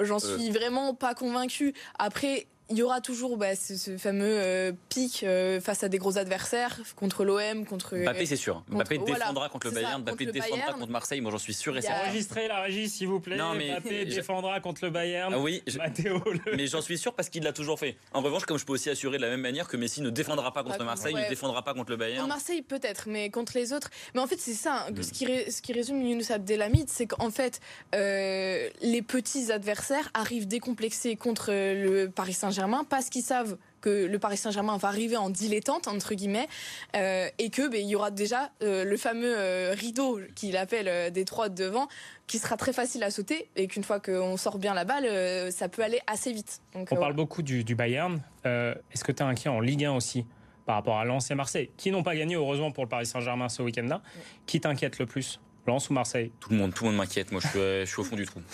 j'en 0.00 0.18
suis 0.18 0.50
vraiment 0.50 0.94
pas 0.94 1.14
convaincu. 1.14 1.74
Après. 1.98 2.46
Il 2.70 2.76
y 2.76 2.82
aura 2.82 3.00
toujours 3.00 3.38
bah, 3.38 3.56
ce, 3.56 3.76
ce 3.76 3.96
fameux 3.96 4.26
euh, 4.28 4.72
pic 4.90 5.22
euh, 5.22 5.58
face 5.58 5.82
à 5.84 5.88
des 5.88 5.96
gros 5.96 6.18
adversaires, 6.18 6.78
contre 6.96 7.24
l'OM, 7.24 7.64
contre. 7.64 7.96
Mbappé, 7.96 8.26
c'est 8.26 8.36
sûr. 8.36 8.62
Mbappé 8.68 8.98
voilà, 8.98 9.14
défendra 9.26 9.48
contre 9.48 9.68
le 9.68 9.72
c'est 9.72 9.76
ça, 9.80 9.82
Bayern. 9.86 10.02
Mbappé 10.02 10.24
contre 10.26 10.32
défendra 10.34 10.56
Bayern. 10.58 10.78
contre 10.80 10.92
Marseille. 10.92 11.20
Moi, 11.22 11.30
j'en 11.30 11.38
suis 11.38 11.54
sûr 11.54 11.74
et 11.74 11.78
a- 11.78 11.82
certain. 11.82 12.08
Enregistrez 12.08 12.46
la 12.46 12.60
régie, 12.60 12.90
s'il 12.90 13.08
vous 13.08 13.20
plaît. 13.20 13.36
Non, 13.36 13.54
mais- 13.54 13.70
Mbappé 13.70 14.10
je- 14.10 14.16
défendra 14.16 14.60
contre 14.60 14.84
le 14.84 14.90
Bayern. 14.90 15.32
Ah 15.34 15.38
oui, 15.40 15.62
je- 15.66 15.78
Mathéo, 15.78 16.22
le- 16.26 16.56
mais 16.56 16.66
j'en 16.66 16.82
suis 16.82 16.98
sûr 16.98 17.14
parce 17.14 17.30
qu'il 17.30 17.42
l'a 17.42 17.54
toujours 17.54 17.78
fait. 17.78 17.96
En 18.12 18.20
revanche, 18.20 18.44
comme 18.44 18.58
je 18.58 18.66
peux 18.66 18.74
aussi 18.74 18.90
assurer 18.90 19.16
de 19.16 19.22
la 19.22 19.30
même 19.30 19.40
manière 19.40 19.66
que 19.66 19.78
Messi 19.78 20.02
ne 20.02 20.10
défendra 20.10 20.52
pas 20.52 20.62
contre 20.62 20.74
contre- 20.76 20.84
Marseille, 20.84 21.14
ouais. 21.14 21.24
ne 21.24 21.28
défendra 21.30 21.62
pas 21.64 21.72
contre 21.72 21.90
le 21.90 21.96
Contre 21.96 22.06
Bayern. 22.06 22.28
Marseille 22.28 22.60
peut-être, 22.60 23.04
mais 23.08 23.30
contre 23.30 23.52
les 23.56 23.72
autres. 23.72 23.88
Mais 24.14 24.20
en 24.20 24.26
fait, 24.26 24.38
c'est 24.38 24.52
ça. 24.52 24.84
hein, 24.88 24.90
Mm. 24.92 25.02
Ce, 25.02 25.12
qui 25.14 25.24
ré- 25.24 25.50
ce 25.50 25.62
qui 25.62 25.72
résume 25.72 26.02
Younous 26.02 26.30
Abdelhamid, 26.30 26.90
c'est 26.90 27.06
qu'en 27.06 27.30
fait, 27.30 27.60
euh, 27.94 28.68
les 28.82 29.00
petits 29.00 29.50
adversaires 29.52 30.10
arrivent 30.12 30.46
décomplexés 30.46 31.16
contre 31.16 31.50
le 31.50 32.08
Paris 32.10 32.34
Saint-Germain 32.34 32.57
parce 32.88 33.08
qu'ils 33.08 33.22
savent 33.22 33.56
que 33.80 34.06
le 34.06 34.18
Paris 34.18 34.36
Saint-Germain 34.36 34.76
va 34.76 34.88
arriver 34.88 35.16
en 35.16 35.30
dilettante 35.30 35.88
entre 35.88 36.14
guillemets 36.14 36.48
euh, 36.96 37.28
et 37.38 37.50
que 37.50 37.68
ben, 37.68 37.80
il 37.80 37.88
y 37.88 37.96
aura 37.96 38.10
déjà 38.10 38.50
euh, 38.62 38.84
le 38.84 38.96
fameux 38.96 39.34
euh, 39.36 39.74
rideau 39.76 40.20
qu'il 40.34 40.56
appelle 40.56 41.12
des 41.12 41.24
trois 41.24 41.48
de 41.48 41.54
devant 41.58 41.88
qui 42.26 42.38
sera 42.38 42.56
très 42.56 42.72
facile 42.72 43.02
à 43.02 43.10
sauter 43.10 43.48
et 43.56 43.66
qu'une 43.66 43.82
fois 43.82 44.00
qu'on 44.00 44.36
sort 44.36 44.58
bien 44.58 44.74
la 44.74 44.84
balle 44.84 45.50
ça 45.50 45.68
peut 45.68 45.82
aller 45.82 46.00
assez 46.06 46.32
vite. 46.32 46.60
Donc 46.74 46.88
On 46.90 46.96
parle 46.96 47.14
beaucoup 47.14 47.42
du, 47.42 47.64
du 47.64 47.74
Bayern. 47.74 48.20
Est-ce 48.44 49.04
que 49.04 49.12
tu 49.12 49.22
es 49.22 49.26
inquiet 49.26 49.50
en 49.50 49.60
Ligue 49.60 49.84
1 49.84 49.92
aussi 49.92 50.24
par 50.66 50.76
rapport 50.76 50.98
à 50.98 51.04
Lens 51.04 51.30
et 51.30 51.34
Marseille, 51.34 51.70
qui 51.78 51.90
n'ont 51.90 52.02
pas 52.02 52.14
gagné 52.14 52.34
heureusement 52.34 52.70
pour 52.70 52.84
le 52.84 52.88
Paris 52.88 53.06
Saint-Germain 53.06 53.48
ce 53.48 53.62
week-end-là 53.62 54.02
Qui 54.46 54.60
t'inquiète 54.60 54.98
le 54.98 55.06
plus? 55.06 55.40
Lens 55.66 55.90
ou 55.90 55.92
Marseille? 55.92 56.32
Tout 56.40 56.50
le 56.50 56.56
monde, 56.56 56.72
tout 56.74 56.84
le 56.84 56.90
monde 56.90 56.98
m'inquiète. 56.98 57.30
Moi, 57.30 57.40
je 57.42 57.48
suis, 57.48 57.58
je 57.60 57.84
suis 57.84 58.00
au 58.00 58.04
fond 58.04 58.16
du 58.16 58.24
trou. 58.26 58.40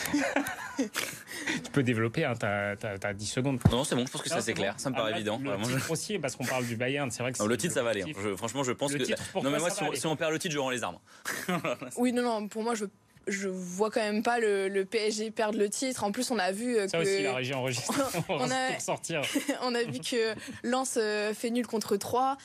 Tu 0.77 1.71
peux 1.71 1.83
développer, 1.85 2.25
hein, 2.25 2.35
t'as 2.39 2.75
as, 3.03 3.13
10 3.15 3.27
secondes. 3.27 3.61
Non, 3.71 3.85
c'est 3.85 3.95
bon. 3.95 4.05
Je 4.07 4.11
pense 4.11 4.23
que 4.23 4.29
Ah, 4.33 4.37
ça 4.37 4.41
c'est 4.41 4.55
bon. 4.55 4.63
clair. 4.63 4.75
Ça 4.77 4.91
me 4.91 4.95
Ah, 4.97 4.99
paraît 4.99 5.11
là, 5.13 5.17
évident. 5.19 5.39
Le 5.43 5.51
Vraiment, 5.51 5.65
je- 5.69 5.77
titre 5.77 5.91
aussi, 5.91 6.19
parce 6.19 6.35
qu'on 6.35 6.45
parle 6.45 6.67
du 6.67 6.75
Bayern, 6.77 7.11
c'est 7.13 7.23
vrai 7.23 7.33
que 7.33 7.39
Non, 7.39 7.47
le 7.47 7.57
titre, 7.57 7.75
ça 7.75 7.83
va 7.85 7.91
aller. 7.91 8.03
hein. 8.03 8.07
Je- 8.21 8.35
franchement, 8.35 8.65
je 8.65 8.73
pense 8.73 8.93
Le 8.93 8.99
que. 8.99 9.05
titre, 9.05 9.23
non, 9.37 9.51
mais 9.51 9.59
moi, 9.61 9.71
si 9.71 9.83
on, 9.85 9.93
si 9.95 10.07
on 10.07 10.17
perd 10.17 10.33
le 10.33 10.39
titre, 10.41 10.53
je 10.55 10.59
rends 10.59 10.71
les 10.71 10.83
armes. 10.83 10.99
oui 11.97 12.13
non 12.13 12.23
non 12.23 12.49
pour 12.49 12.63
moi 12.65 12.75
je 12.75 12.87
je 13.27 13.49
vois 13.49 13.91
quand 13.91 14.01
même 14.01 14.23
pas 14.23 14.39
le, 14.39 14.85
PSG 14.85 15.31
perdre 15.31 15.59
le 15.59 15.69
titre. 15.69 16.05
En 16.05 16.13
plus, 16.13 16.31
on 16.31 16.39
a 16.39 16.53
vu 16.53 16.77
ça 16.89 16.99
que 16.99 17.03
aussi 17.03 17.23
la 17.23 17.35
régie 17.35 17.55
enregistre. 17.55 17.93
on, 18.29 18.41
on 18.41 18.51
a 18.51 18.79
sortir. 18.79 19.23
on 19.63 19.75
a 19.75 19.83
vu 19.83 20.01
que 20.01 20.35
Lens 20.63 20.99
fait 21.35 21.51
nul 21.51 21.67
contre 21.67 21.97
3. 21.97 22.37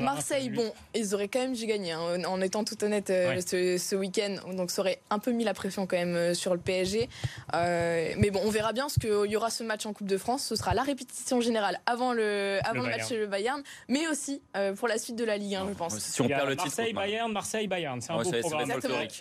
Marseille, 0.00 0.50
bon, 0.50 0.72
ils 0.94 1.14
auraient 1.14 1.28
quand 1.28 1.40
même 1.40 1.54
dû 1.54 1.66
gagner, 1.66 1.92
hein, 1.92 2.24
en 2.24 2.40
étant 2.40 2.64
tout 2.64 2.82
honnête 2.84 3.08
ce, 3.08 3.78
ce 3.78 3.96
week-end. 3.96 4.36
Donc 4.52 4.70
ça 4.70 4.82
aurait 4.82 5.00
un 5.10 5.18
peu 5.18 5.32
mis 5.32 5.44
la 5.44 5.54
pression 5.54 5.86
quand 5.86 5.96
même 5.96 6.34
sur 6.34 6.54
le 6.54 6.60
PSG. 6.60 7.08
mais 7.52 8.30
bon, 8.30 8.40
on 8.44 8.50
verra 8.50 8.72
bien 8.72 8.88
ce 8.88 8.98
qu'il 8.98 9.30
y 9.30 9.36
aura 9.36 9.50
ce 9.50 9.62
match 9.62 9.86
en 9.86 9.92
Coupe 9.92 10.08
de 10.08 10.18
France. 10.18 10.44
Ce 10.44 10.56
sera 10.56 10.74
la 10.74 10.82
répétition 10.82 11.40
générale 11.40 11.80
avant 11.86 12.12
le, 12.12 12.58
avant 12.64 12.82
le, 12.82 12.90
match 12.90 13.08
chez 13.08 13.18
le 13.18 13.26
Bayern, 13.26 13.62
mais 13.88 14.06
aussi 14.06 14.40
pour 14.76 14.88
la 14.88 14.98
suite 14.98 15.16
de 15.16 15.24
la 15.24 15.36
Ligue 15.36 15.56
1, 15.56 15.68
je 15.68 15.74
pense. 15.74 15.98
Si 15.98 16.20
on 16.20 16.28
perd 16.28 16.48
le 16.48 16.54
Marseille, 16.54 16.92
Bayern, 16.92 17.32
Marseille, 17.32 17.66
Bayern. 17.66 18.00
C'est 18.00 18.12
un 18.12 18.22
beau 18.22 18.30
programme. 18.30 18.72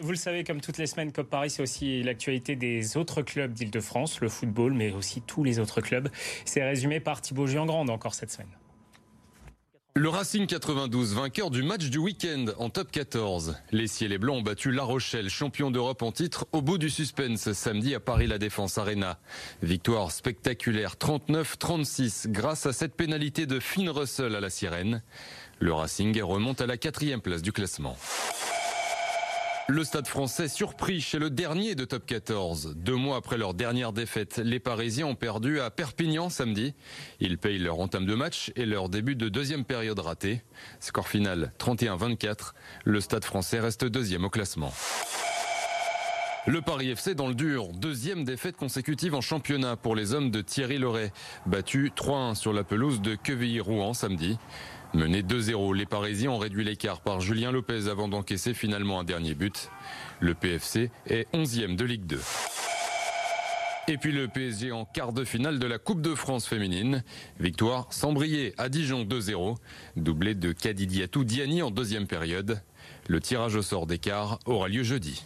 Vous 0.01 0.11
le 0.11 0.17
savez, 0.17 0.42
comme 0.43 0.61
toutes 0.61 0.77
les 0.77 0.87
semaines, 0.87 1.11
COP 1.11 1.29
Paris, 1.29 1.49
c'est 1.49 1.61
aussi 1.61 2.03
l'actualité 2.03 2.55
des 2.55 2.97
autres 2.97 3.21
clubs 3.21 3.53
d'Île-de-France, 3.53 4.21
le 4.21 4.29
football, 4.29 4.73
mais 4.73 4.91
aussi 4.91 5.21
tous 5.21 5.43
les 5.43 5.59
autres 5.59 5.81
clubs. 5.81 6.09
C'est 6.45 6.63
résumé 6.63 6.99
par 6.99 7.21
Thibaut 7.21 7.47
Giangrande 7.47 7.89
encore 7.89 8.13
cette 8.13 8.31
semaine. 8.31 8.49
Le 9.95 10.09
Racing 10.09 10.47
92, 10.47 11.13
vainqueur 11.13 11.51
du 11.51 11.61
match 11.61 11.91
du 11.91 11.99
week-end 11.99 12.45
en 12.57 12.71
top 12.71 12.91
14. 12.91 13.57
Les 13.71 13.85
Ciels 13.85 14.11
et 14.11 14.17
Blancs 14.17 14.37
ont 14.37 14.41
battu 14.41 14.71
La 14.71 14.81
Rochelle, 14.81 15.29
champion 15.29 15.69
d'Europe 15.69 16.01
en 16.01 16.11
titre, 16.11 16.47
au 16.51 16.63
bout 16.63 16.79
du 16.79 16.89
suspense 16.89 17.53
samedi 17.53 17.93
à 17.93 17.99
Paris 17.99 18.25
La 18.25 18.39
Défense 18.39 18.79
Arena. 18.79 19.19
Victoire 19.61 20.11
spectaculaire 20.11 20.95
39-36 20.95 22.31
grâce 22.31 22.65
à 22.65 22.73
cette 22.73 22.95
pénalité 22.95 23.45
de 23.45 23.59
Finn 23.59 23.87
Russell 23.87 24.35
à 24.35 24.39
la 24.39 24.49
sirène. 24.49 25.03
Le 25.59 25.73
Racing 25.73 26.19
remonte 26.23 26.59
à 26.61 26.65
la 26.65 26.77
quatrième 26.77 27.21
place 27.21 27.43
du 27.43 27.51
classement. 27.51 27.95
Le 29.69 29.85
stade 29.85 30.07
français 30.07 30.49
surpris 30.49 30.99
chez 30.99 31.19
le 31.19 31.29
dernier 31.29 31.73
de 31.73 31.85
top 31.85 32.05
14. 32.05 32.75
Deux 32.75 32.97
mois 32.97 33.15
après 33.15 33.37
leur 33.37 33.53
dernière 33.53 33.93
défaite, 33.93 34.41
les 34.43 34.59
Parisiens 34.59 35.05
ont 35.05 35.15
perdu 35.15 35.61
à 35.61 35.69
Perpignan 35.69 36.29
samedi. 36.29 36.73
Ils 37.21 37.37
payent 37.37 37.59
leur 37.59 37.79
entame 37.79 38.05
de 38.05 38.13
match 38.13 38.51
et 38.57 38.65
leur 38.65 38.89
début 38.89 39.15
de 39.15 39.29
deuxième 39.29 39.63
période 39.63 39.99
raté. 39.99 40.41
Score 40.81 41.07
final 41.07 41.53
31-24. 41.59 42.51
Le 42.83 42.99
stade 42.99 43.23
français 43.23 43.61
reste 43.61 43.85
deuxième 43.85 44.25
au 44.25 44.29
classement. 44.29 44.73
Le 46.45 46.61
Paris 46.61 46.89
FC 46.89 47.15
dans 47.15 47.29
le 47.29 47.35
dur, 47.35 47.69
deuxième 47.69 48.25
défaite 48.25 48.57
consécutive 48.57 49.15
en 49.15 49.21
championnat 49.21 49.77
pour 49.77 49.95
les 49.95 50.13
hommes 50.13 50.29
de 50.29 50.41
Thierry 50.41 50.77
Loret, 50.77 51.13
battu 51.45 51.93
3-1 51.95 52.35
sur 52.35 52.51
la 52.51 52.65
pelouse 52.65 52.99
de 52.99 53.15
Quevilly-Rouen 53.15 53.93
samedi. 53.93 54.37
Mené 54.93 55.23
2-0, 55.23 55.75
les 55.75 55.87
Parisiens 55.87 56.29
ont 56.29 56.37
réduit 56.37 56.63
l'écart 56.63 57.01
par 57.01 57.19
Julien 57.19 57.51
Lopez 57.51 57.87
avant 57.89 58.07
d'encaisser 58.07 58.53
finalement 58.53 58.99
un 58.99 59.03
dernier 59.03 59.33
but. 59.33 59.71
Le 60.19 60.35
PFC 60.35 60.91
est 61.07 61.27
11e 61.33 61.75
de 61.75 61.83
Ligue 61.83 62.05
2. 62.05 62.19
Et 63.87 63.97
puis 63.97 64.11
le 64.11 64.27
PSG 64.27 64.71
en 64.71 64.85
quart 64.85 65.11
de 65.11 65.23
finale 65.23 65.57
de 65.57 65.65
la 65.65 65.79
Coupe 65.79 66.01
de 66.01 66.13
France 66.13 66.47
féminine. 66.47 67.03
Victoire 67.39 67.91
sans 67.91 68.13
briller 68.13 68.53
à 68.59 68.69
Dijon 68.69 69.03
2-0. 69.03 69.55
Doublé 69.95 70.35
de 70.35 70.51
Kadidiatou 70.51 71.23
Diani 71.23 71.63
en 71.63 71.71
deuxième 71.71 72.05
période. 72.05 72.61
Le 73.07 73.19
tirage 73.19 73.55
au 73.55 73.63
sort 73.63 73.87
d'écart 73.87 74.37
aura 74.45 74.67
lieu 74.67 74.83
jeudi. 74.83 75.23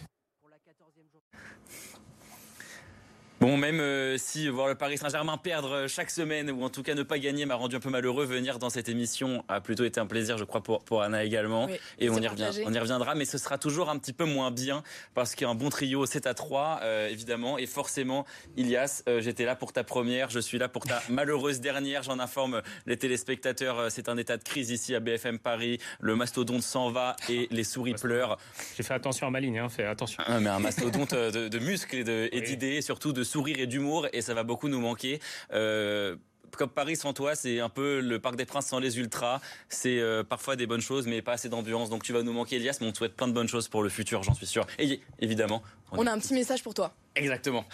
Bon, 3.40 3.56
même 3.56 3.78
euh, 3.78 4.18
si 4.18 4.48
voir 4.48 4.66
le 4.66 4.74
Paris 4.74 4.98
Saint-Germain 4.98 5.36
perdre 5.36 5.72
euh, 5.72 5.88
chaque 5.88 6.10
semaine, 6.10 6.50
ou 6.50 6.64
en 6.64 6.70
tout 6.70 6.82
cas 6.82 6.96
ne 6.96 7.04
pas 7.04 7.20
gagner, 7.20 7.46
m'a 7.46 7.54
rendu 7.54 7.76
un 7.76 7.80
peu 7.80 7.88
malheureux, 7.88 8.24
venir 8.24 8.58
dans 8.58 8.68
cette 8.68 8.88
émission 8.88 9.44
a 9.46 9.60
plutôt 9.60 9.84
été 9.84 10.00
un 10.00 10.06
plaisir, 10.06 10.38
je 10.38 10.44
crois, 10.44 10.60
pour, 10.60 10.82
pour 10.82 11.02
Anna 11.02 11.22
également. 11.22 11.68
et 12.00 12.10
on 12.10 12.18
y, 12.18 12.26
revient, 12.26 12.50
on 12.66 12.74
y 12.74 12.78
reviendra, 12.80 13.14
mais 13.14 13.24
ce 13.24 13.38
sera 13.38 13.56
toujours 13.56 13.90
un 13.90 13.98
petit 13.98 14.12
peu 14.12 14.24
moins 14.24 14.50
bien, 14.50 14.82
parce 15.14 15.36
qu'un 15.36 15.54
bon 15.54 15.70
trio, 15.70 16.04
c'est 16.04 16.26
à 16.26 16.34
trois, 16.34 16.80
euh, 16.82 17.08
évidemment. 17.08 17.58
Et 17.58 17.66
forcément, 17.66 18.26
Ilias, 18.56 19.04
j'étais 19.20 19.44
là 19.44 19.54
pour 19.54 19.72
ta 19.72 19.84
première, 19.84 20.30
je 20.30 20.40
suis 20.40 20.58
là 20.58 20.68
pour 20.68 20.84
ta 20.84 21.00
malheureuse 21.08 21.60
dernière. 21.60 22.02
J'en 22.02 22.18
informe 22.18 22.62
les 22.86 22.96
téléspectateurs, 22.96 23.92
c'est 23.92 24.08
un 24.08 24.16
état 24.16 24.36
de 24.36 24.42
crise 24.42 24.70
ici 24.70 24.96
à 24.96 25.00
BFM 25.00 25.38
Paris. 25.38 25.78
Le 26.00 26.16
mastodonte 26.16 26.62
s'en 26.62 26.90
va 26.90 27.14
et 27.28 27.46
les 27.52 27.64
souris 27.64 27.94
pleurent. 27.94 28.36
J'ai 28.76 28.82
fait 28.82 28.94
attention 28.94 29.28
à 29.28 29.30
ma 29.30 29.38
ligne, 29.38 29.60
hein, 29.60 29.68
fais 29.68 29.84
attention. 29.84 30.24
Ah, 30.26 30.40
mais 30.40 30.50
un 30.50 30.58
mastodonte 30.58 31.14
de, 31.14 31.58
muscles 31.60 31.98
et 32.32 32.40
d'idées, 32.40 32.76
et 32.76 32.82
surtout 32.82 33.12
de 33.12 33.22
sourire 33.28 33.60
et 33.60 33.66
d'humour 33.66 34.08
et 34.12 34.22
ça 34.22 34.34
va 34.34 34.42
beaucoup 34.42 34.68
nous 34.68 34.80
manquer. 34.80 35.20
Euh, 35.52 36.16
comme 36.56 36.70
Paris 36.70 36.96
sans 36.96 37.12
toi, 37.12 37.34
c'est 37.34 37.60
un 37.60 37.68
peu 37.68 38.00
le 38.00 38.18
Parc 38.18 38.36
des 38.36 38.46
Princes 38.46 38.66
sans 38.66 38.78
les 38.78 38.98
ultras. 38.98 39.40
C'est 39.68 39.98
euh, 40.00 40.24
parfois 40.24 40.56
des 40.56 40.66
bonnes 40.66 40.80
choses, 40.80 41.06
mais 41.06 41.22
pas 41.22 41.32
assez 41.32 41.48
d'ambiance. 41.48 41.90
Donc 41.90 42.02
tu 42.02 42.12
vas 42.12 42.22
nous 42.22 42.32
manquer, 42.32 42.56
Elias, 42.56 42.78
mais 42.80 42.86
on 42.86 42.92
te 42.92 42.98
souhaite 42.98 43.14
plein 43.14 43.28
de 43.28 43.32
bonnes 43.32 43.48
choses 43.48 43.68
pour 43.68 43.82
le 43.82 43.88
futur, 43.88 44.22
j'en 44.22 44.34
suis 44.34 44.46
sûr. 44.46 44.66
Et 44.78 45.00
évidemment. 45.20 45.62
On, 45.92 46.06
a 46.06 46.12
un 46.12 46.18
petit 46.18 46.34
message 46.34 46.62
pour 46.62 46.74
toi. 46.74 46.92
Exactement. 47.14 47.64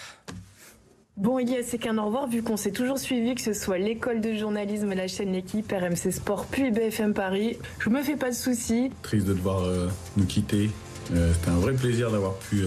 Bon, 1.17 1.39
Elias, 1.39 1.63
c'est 1.63 1.79
qu'un 1.79 1.97
au 1.99 2.07
revoir, 2.07 2.27
vu 2.27 2.43
qu'on 2.43 2.57
s'est 2.57 2.73
toujours 2.73 2.99
suivi, 2.99 3.35
que 3.37 3.41
ce 3.41 3.53
soit 3.53 3.79
l'école 3.79 4.21
de 4.21 4.35
journalisme, 4.35 4.93
la 4.95 5.07
chaîne 5.07 5.33
L'équipe, 5.33 5.71
RMC 5.71 6.11
Sport, 6.11 6.47
puis 6.47 6.73
BFM 6.73 7.15
Paris. 7.15 7.57
Je 7.79 7.89
me 7.89 8.03
fais 8.03 8.17
pas 8.17 8.31
de 8.31 8.35
soucis. 8.35 8.91
Triste 9.03 9.27
de 9.27 9.35
devoir 9.35 9.63
euh, 9.63 9.89
nous 10.17 10.27
quitter. 10.27 10.71
C'était 11.07 11.51
un 11.51 11.59
vrai 11.59 11.75
plaisir 11.75 12.11
d'avoir 12.11 12.35
pu 12.35 12.65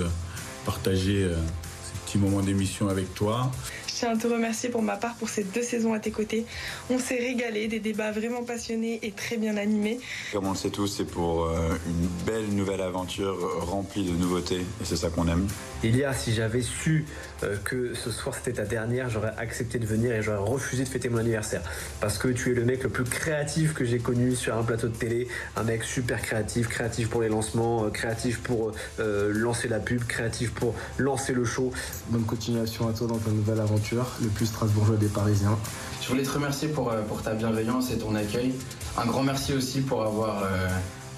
partager 0.63 1.27
petit 2.07 2.17
moment 2.17 2.39
d'émission 2.39 2.87
avec 2.87 3.13
toi. 3.13 3.51
Je 3.97 4.01
tiens 4.01 4.11
à 4.11 4.15
te 4.15 4.27
remercier 4.27 4.69
pour 4.69 4.83
ma 4.83 4.95
part 4.95 5.15
pour 5.15 5.27
ces 5.27 5.43
deux 5.43 5.63
saisons 5.63 5.91
à 5.91 5.97
tes 5.97 6.11
côtés. 6.11 6.45
On 6.91 6.99
s'est 6.99 7.17
régalé, 7.17 7.67
des 7.67 7.79
débats 7.79 8.11
vraiment 8.11 8.43
passionnés 8.43 8.99
et 9.01 9.09
très 9.09 9.37
bien 9.37 9.57
animés. 9.57 9.99
Comme 10.31 10.45
on 10.45 10.51
le 10.51 10.55
sait 10.55 10.69
tous, 10.69 10.85
c'est 10.85 11.07
pour 11.07 11.45
euh, 11.45 11.69
une 11.87 12.07
belle 12.27 12.47
nouvelle 12.49 12.81
aventure 12.81 13.35
remplie 13.65 14.05
de 14.05 14.11
nouveautés 14.11 14.59
et 14.59 14.83
c'est 14.83 14.97
ça 14.97 15.09
qu'on 15.09 15.27
aime. 15.27 15.47
Il 15.83 15.95
y 15.95 16.03
a, 16.03 16.13
si 16.13 16.31
j'avais 16.31 16.61
su 16.61 17.05
euh, 17.41 17.57
que 17.63 17.95
ce 17.95 18.11
soir 18.11 18.35
c'était 18.35 18.61
ta 18.61 18.65
dernière, 18.65 19.09
j'aurais 19.09 19.33
accepté 19.35 19.79
de 19.79 19.87
venir 19.87 20.13
et 20.13 20.21
j'aurais 20.21 20.47
refusé 20.47 20.83
de 20.83 20.89
fêter 20.89 21.09
mon 21.09 21.17
anniversaire. 21.17 21.63
Parce 21.99 22.19
que 22.19 22.27
tu 22.27 22.51
es 22.51 22.53
le 22.53 22.65
mec 22.65 22.83
le 22.83 22.89
plus 22.89 23.03
créatif 23.03 23.73
que 23.73 23.83
j'ai 23.83 23.97
connu 23.97 24.35
sur 24.35 24.55
un 24.55 24.63
plateau 24.63 24.89
de 24.89 24.95
télé. 24.95 25.27
Un 25.55 25.63
mec 25.63 25.83
super 25.83 26.21
créatif, 26.21 26.67
créatif 26.67 27.09
pour 27.09 27.23
les 27.23 27.29
lancements, 27.29 27.85
euh, 27.85 27.89
créatif 27.89 28.41
pour 28.41 28.73
lancer 28.99 29.67
la 29.67 29.79
pub, 29.79 30.03
créatif 30.03 30.51
pour 30.51 30.75
lancer 30.99 31.33
le 31.33 31.45
show. 31.45 31.71
Bonne 32.09 32.25
continuation 32.25 32.87
à 32.87 32.93
toi 32.93 33.07
dans 33.07 33.17
ta 33.17 33.31
nouvelle 33.31 33.59
aventure 33.59 33.86
le 33.95 34.29
plus 34.29 34.45
strasbourgeois 34.45 34.97
des 34.97 35.07
Parisiens. 35.07 35.57
Je 36.01 36.07
voulais 36.09 36.23
te 36.23 36.31
remercier 36.31 36.67
pour, 36.67 36.91
euh, 36.91 37.01
pour 37.03 37.21
ta 37.21 37.33
bienveillance 37.33 37.91
et 37.91 37.97
ton 37.97 38.15
accueil. 38.15 38.53
Un 38.97 39.05
grand 39.05 39.23
merci 39.23 39.53
aussi 39.53 39.81
pour 39.81 40.03
avoir 40.03 40.43
euh, 40.43 40.67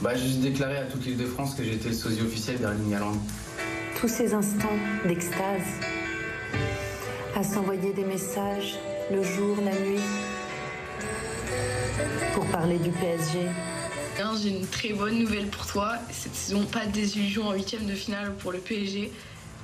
bah, 0.02 0.16
juste 0.16 0.40
déclaré 0.40 0.78
à 0.78 0.84
toute 0.84 1.06
l'île 1.06 1.18
de 1.18 1.26
France 1.26 1.56
que 1.56 1.64
j'étais 1.64 1.90
le 1.90 1.96
sosie 1.96 2.22
officiel 2.22 2.58
d'Erling 2.58 2.94
Haaland. 2.94 3.18
Tous 4.00 4.08
ces 4.08 4.34
instants 4.34 4.78
d'extase, 5.06 5.68
à 7.36 7.44
s'envoyer 7.44 7.94
des 7.94 8.06
messages 8.06 8.80
le 9.12 9.24
jour, 9.24 9.58
la 9.64 9.72
nuit, 9.72 10.02
pour 12.34 12.46
parler 12.46 12.78
du 12.78 12.92
PSG. 12.92 13.40
J'ai 14.42 14.50
une 14.50 14.68
très 14.68 14.94
bonne 14.94 15.18
nouvelle 15.18 15.48
pour 15.48 15.66
toi. 15.66 15.94
Cette 16.12 16.36
saison, 16.36 16.66
pas 16.66 16.86
de 16.86 16.92
désillusion 16.92 17.48
en 17.48 17.54
huitième 17.54 17.86
de 17.86 17.94
finale 17.94 18.34
pour 18.40 18.52
le 18.52 18.60
PSG 18.60 19.12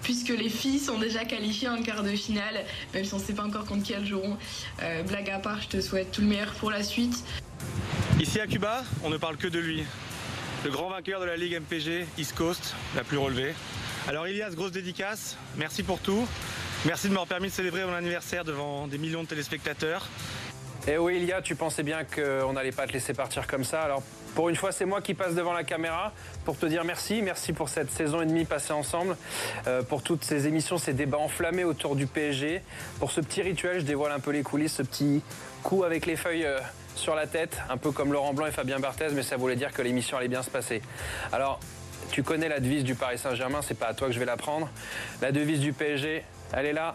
puisque 0.06 0.30
les 0.30 0.50
filles 0.50 0.78
sont 0.78 1.00
déjà 1.00 1.26
qualifiées 1.26 1.68
en 1.68 1.82
quart 1.82 2.04
de 2.04 2.12
finale, 2.12 2.64
même 2.94 3.04
si 3.04 3.14
on 3.16 3.18
ne 3.18 3.24
sait 3.24 3.34
pas 3.34 3.44
encore 3.44 3.66
contre 3.66 3.82
qui 3.82 3.94
elles 3.94 4.06
joueront. 4.06 4.38
Euh, 4.84 5.02
blague 5.02 5.32
à 5.32 5.40
part, 5.40 5.60
je 5.64 5.68
te 5.68 5.82
souhaite 5.82 6.12
tout 6.12 6.22
le 6.22 6.28
meilleur 6.28 6.54
pour 6.54 6.70
la 6.70 6.84
suite. 6.84 7.26
Ici 8.20 8.40
à 8.40 8.46
Cuba, 8.46 8.84
on 9.04 9.10
ne 9.10 9.18
parle 9.18 9.36
que 9.36 9.48
de 9.48 9.58
lui. 9.58 9.84
Le 10.64 10.70
grand 10.70 10.90
vainqueur 10.90 11.20
de 11.20 11.26
la 11.26 11.36
Ligue 11.36 11.60
MPG, 11.60 12.06
East 12.20 12.36
Coast, 12.36 12.76
la 12.96 13.04
plus 13.04 13.18
relevée. 13.18 13.56
Alors 14.08 14.28
Ilias, 14.28 14.52
grosse 14.52 14.72
dédicace, 14.72 15.38
merci 15.58 15.82
pour 15.82 16.00
tout. 16.00 16.28
Merci 16.86 17.08
de 17.08 17.14
m'avoir 17.14 17.28
permis 17.28 17.48
de 17.48 17.54
célébrer 17.54 17.84
mon 17.84 17.94
anniversaire 17.94 18.44
devant 18.46 18.86
des 18.86 19.00
millions 19.00 19.24
de 19.24 19.28
téléspectateurs. 19.28 20.08
Eh 20.88 21.00
oui, 21.00 21.18
Ilia, 21.18 21.42
tu 21.42 21.56
pensais 21.56 21.82
bien 21.82 22.04
qu'on 22.04 22.54
n'allait 22.54 22.72
pas 22.72 22.86
te 22.86 22.94
laisser 22.94 23.16
partir 23.16 23.48
comme 23.48 23.64
ça. 23.64 23.82
Alors, 23.82 24.04
pour 24.36 24.50
une 24.50 24.56
fois, 24.56 24.72
c'est 24.72 24.86
moi 24.86 25.02
qui 25.02 25.16
passe 25.16 25.34
devant 25.34 25.54
la 25.54 25.64
caméra 25.64 26.14
pour 26.44 26.60
te 26.60 26.68
dire 26.68 26.84
merci. 26.84 27.24
Merci 27.24 27.54
pour 27.54 27.70
cette 27.70 27.90
saison 27.90 28.22
et 28.22 28.26
demie 28.28 28.46
passée 28.46 28.72
ensemble, 28.72 29.18
euh, 29.66 29.82
pour 29.82 30.04
toutes 30.04 30.24
ces 30.24 30.46
émissions, 30.46 30.78
ces 30.78 30.94
débats 30.94 31.18
enflammés 31.18 31.64
autour 31.64 31.96
du 31.96 32.06
PSG. 32.06 32.62
Pour 33.00 33.10
ce 33.10 33.20
petit 33.20 33.42
rituel, 33.42 33.80
je 33.80 33.86
dévoile 33.86 34.12
un 34.12 34.20
peu 34.20 34.30
les 34.30 34.44
coulisses, 34.44 34.76
ce 34.76 34.84
petit 34.84 35.24
coup 35.64 35.84
avec 35.84 36.06
les 36.06 36.16
feuilles 36.16 36.46
euh, 36.46 36.60
sur 36.96 37.16
la 37.16 37.26
tête, 37.26 37.58
un 37.68 37.78
peu 37.78 37.92
comme 37.92 38.14
Laurent 38.14 38.36
Blanc 38.36 38.46
et 38.46 38.52
Fabien 38.52 38.80
Barthez, 38.80 39.10
mais 39.14 39.24
ça 39.24 39.38
voulait 39.38 39.56
dire 39.56 39.74
que 39.74 39.82
l'émission 39.82 40.18
allait 40.18 40.28
bien 40.28 40.44
se 40.44 40.52
passer. 40.52 40.84
Alors, 41.32 41.60
tu 42.12 42.22
connais 42.22 42.48
la 42.48 42.60
devise 42.60 42.84
du 42.84 42.94
Paris 42.94 43.18
Saint-Germain, 43.18 43.62
c'est 43.64 43.74
pas 43.74 43.88
à 43.88 43.96
toi 43.96 44.08
que 44.08 44.14
je 44.14 44.20
vais 44.20 44.26
la 44.26 44.38
prendre. 44.38 44.70
La 45.24 45.32
devise 45.32 45.62
du 45.62 45.74
PSG, 45.74 46.24
elle 46.54 46.66
est 46.68 46.74
là. 46.74 46.94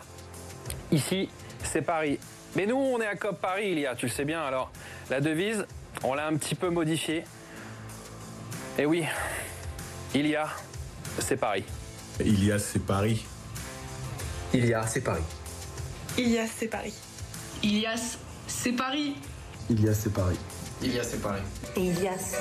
Ici, 0.92 1.28
c'est 1.64 1.82
Paris. 1.82 2.20
Mais 2.56 2.66
nous, 2.66 2.76
on 2.76 3.00
est 3.00 3.06
à 3.06 3.14
COP 3.16 3.40
Paris, 3.40 3.70
il 3.72 3.78
y 3.80 3.86
a, 3.86 3.94
tu 3.94 4.06
le 4.06 4.12
sais 4.12 4.24
bien. 4.24 4.42
Alors, 4.42 4.70
la 5.08 5.20
devise, 5.20 5.66
on 6.02 6.14
l'a 6.14 6.26
un 6.26 6.36
petit 6.36 6.54
peu 6.54 6.68
modifiée. 6.70 7.24
Et 8.78 8.86
oui, 8.86 9.04
il 10.14 10.26
y 10.26 10.36
a, 10.36 10.48
c'est 11.18 11.36
Paris. 11.36 11.64
Il 12.20 12.44
y 12.44 12.52
a, 12.52 12.58
c'est 12.58 12.80
Paris. 12.80 13.24
Il 14.52 14.66
y 14.66 14.74
a, 14.74 14.86
c'est 14.86 15.00
Paris. 15.00 15.22
Il 16.18 16.28
y 16.28 16.38
a, 16.38 16.46
c'est 16.46 16.68
Paris. 16.68 16.94
Ilias, 17.62 18.08
c'est 18.48 18.72
Paris. 18.72 19.06
Il 19.62 19.76
y 19.76 19.88
a, 19.88 19.94
c'est 19.94 20.12
Paris. 20.12 20.38
Ilias, 20.82 21.04
c'est 21.04 21.22
Paris. 21.22 21.42
Ilias, 21.76 22.34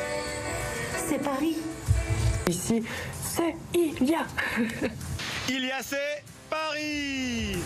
c'est 1.08 1.20
Paris. 1.22 1.58
Ici, 2.48 2.84
c'est 3.22 3.56
Ilia. 3.74 4.26
Ilia, 5.50 5.84
c'est 5.84 6.24
Paris 6.50 7.58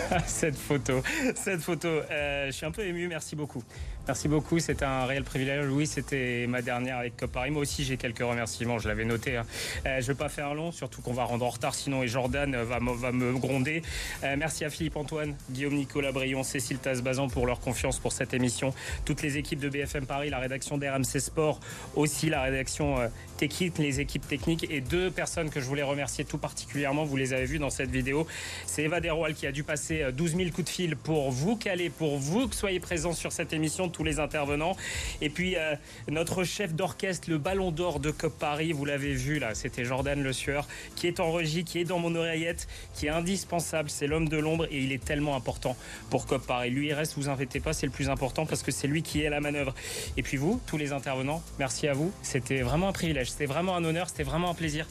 cette 0.26 0.56
photo, 0.56 1.02
cette 1.34 1.60
photo. 1.60 1.88
Euh, 1.88 2.46
je 2.46 2.52
suis 2.52 2.66
un 2.66 2.70
peu 2.70 2.82
ému, 2.82 3.08
merci 3.08 3.36
beaucoup. 3.36 3.62
Merci 4.06 4.28
beaucoup, 4.28 4.60
c'était 4.60 4.84
un 4.84 5.04
réel 5.04 5.24
privilège. 5.24 5.66
Oui, 5.68 5.84
c'était 5.84 6.46
ma 6.48 6.62
dernière 6.62 6.98
avec 6.98 7.16
Paris. 7.16 7.50
Moi 7.50 7.62
aussi, 7.62 7.82
j'ai 7.82 7.96
quelques 7.96 8.20
remerciements, 8.20 8.78
je 8.78 8.86
l'avais 8.86 9.04
noté. 9.04 9.36
Hein. 9.36 9.44
Euh, 9.84 9.96
je 9.96 10.02
ne 10.02 10.06
vais 10.12 10.14
pas 10.14 10.28
faire 10.28 10.54
long, 10.54 10.70
surtout 10.70 11.02
qu'on 11.02 11.12
va 11.12 11.24
rendre 11.24 11.44
en 11.44 11.48
retard, 11.48 11.74
sinon 11.74 12.06
Jordan 12.06 12.54
va, 12.54 12.78
me 12.78 13.32
gronder. 13.36 13.82
Euh, 14.22 14.36
merci 14.38 14.64
à 14.64 14.70
Philippe 14.70 14.94
Antoine, 14.94 15.34
Guillaume 15.50 15.74
Nicolas 15.74 16.12
Brion, 16.12 16.44
Cécile 16.44 16.78
Tasbazan 16.78 17.26
pour 17.26 17.48
leur 17.48 17.58
confiance 17.58 17.98
pour 17.98 18.12
cette 18.12 18.32
émission. 18.32 18.72
Toutes 19.04 19.22
les 19.22 19.38
équipes 19.38 19.58
de 19.58 19.68
BFM 19.68 20.06
Paris, 20.06 20.30
la 20.30 20.38
rédaction 20.38 20.78
d'RMC 20.78 21.18
Sport, 21.18 21.58
aussi 21.96 22.30
la 22.30 22.42
rédaction 22.42 23.00
euh, 23.00 23.08
technique, 23.38 23.76
les 23.78 23.98
équipes 23.98 24.28
techniques 24.28 24.70
et 24.70 24.80
deux 24.80 25.10
personnes 25.10 25.50
que 25.50 25.58
je 25.60 25.66
voulais 25.66 25.82
remercier 25.82 26.24
tout 26.24 26.38
particulièrement, 26.38 27.04
vous 27.04 27.16
les 27.16 27.32
avez 27.32 27.46
vues 27.46 27.58
dans 27.58 27.70
cette 27.70 27.90
vidéo. 27.90 28.24
C'est 28.66 28.84
Eva 28.84 29.00
Deroal 29.00 29.34
qui 29.34 29.48
a 29.48 29.52
dû 29.52 29.64
passer 29.64 30.12
12 30.12 30.36
000 30.36 30.50
coups 30.50 30.66
de 30.66 30.68
fil 30.68 30.94
pour 30.94 31.32
vous 31.32 31.56
caler, 31.56 31.90
pour 31.90 32.18
vous 32.18 32.46
que 32.46 32.54
soyez 32.54 32.78
présents 32.78 33.12
sur 33.12 33.32
cette 33.32 33.52
émission 33.52 33.88
tous 33.96 34.04
les 34.04 34.20
intervenants. 34.20 34.76
Et 35.22 35.30
puis 35.30 35.56
euh, 35.56 35.74
notre 36.08 36.44
chef 36.44 36.74
d'orchestre, 36.74 37.30
le 37.30 37.38
Ballon 37.38 37.70
d'Or 37.70 37.98
de 37.98 38.10
Cop 38.10 38.38
Paris, 38.38 38.72
vous 38.72 38.84
l'avez 38.84 39.14
vu 39.14 39.38
là, 39.38 39.54
c'était 39.54 39.84
Jordan 39.84 40.22
Le 40.22 40.32
Sueur, 40.32 40.68
qui 40.96 41.06
est 41.06 41.18
en 41.18 41.32
régie, 41.32 41.64
qui 41.64 41.80
est 41.80 41.84
dans 41.84 41.98
mon 41.98 42.14
oreillette, 42.14 42.68
qui 42.94 43.06
est 43.06 43.10
indispensable. 43.10 43.88
C'est 43.88 44.06
l'homme 44.06 44.28
de 44.28 44.36
l'ombre 44.36 44.66
et 44.70 44.78
il 44.78 44.92
est 44.92 45.02
tellement 45.02 45.34
important 45.34 45.76
pour 46.10 46.26
Cop 46.26 46.46
Paris. 46.46 46.70
Lui, 46.70 46.88
il 46.88 46.92
reste, 46.92 47.14
vous 47.16 47.30
inquiétez 47.30 47.60
pas, 47.60 47.72
c'est 47.72 47.86
le 47.86 47.92
plus 47.92 48.10
important 48.10 48.44
parce 48.44 48.62
que 48.62 48.70
c'est 48.70 48.86
lui 48.86 49.02
qui 49.02 49.22
est 49.22 49.28
à 49.28 49.30
la 49.30 49.40
manœuvre. 49.40 49.74
Et 50.18 50.22
puis 50.22 50.36
vous, 50.36 50.60
tous 50.66 50.76
les 50.76 50.92
intervenants, 50.92 51.42
merci 51.58 51.88
à 51.88 51.94
vous. 51.94 52.12
C'était 52.22 52.60
vraiment 52.60 52.88
un 52.88 52.92
privilège, 52.92 53.30
c'était 53.30 53.46
vraiment 53.46 53.76
un 53.76 53.84
honneur, 53.84 54.08
c'était 54.08 54.24
vraiment 54.24 54.50
un 54.50 54.54
plaisir 54.54 54.86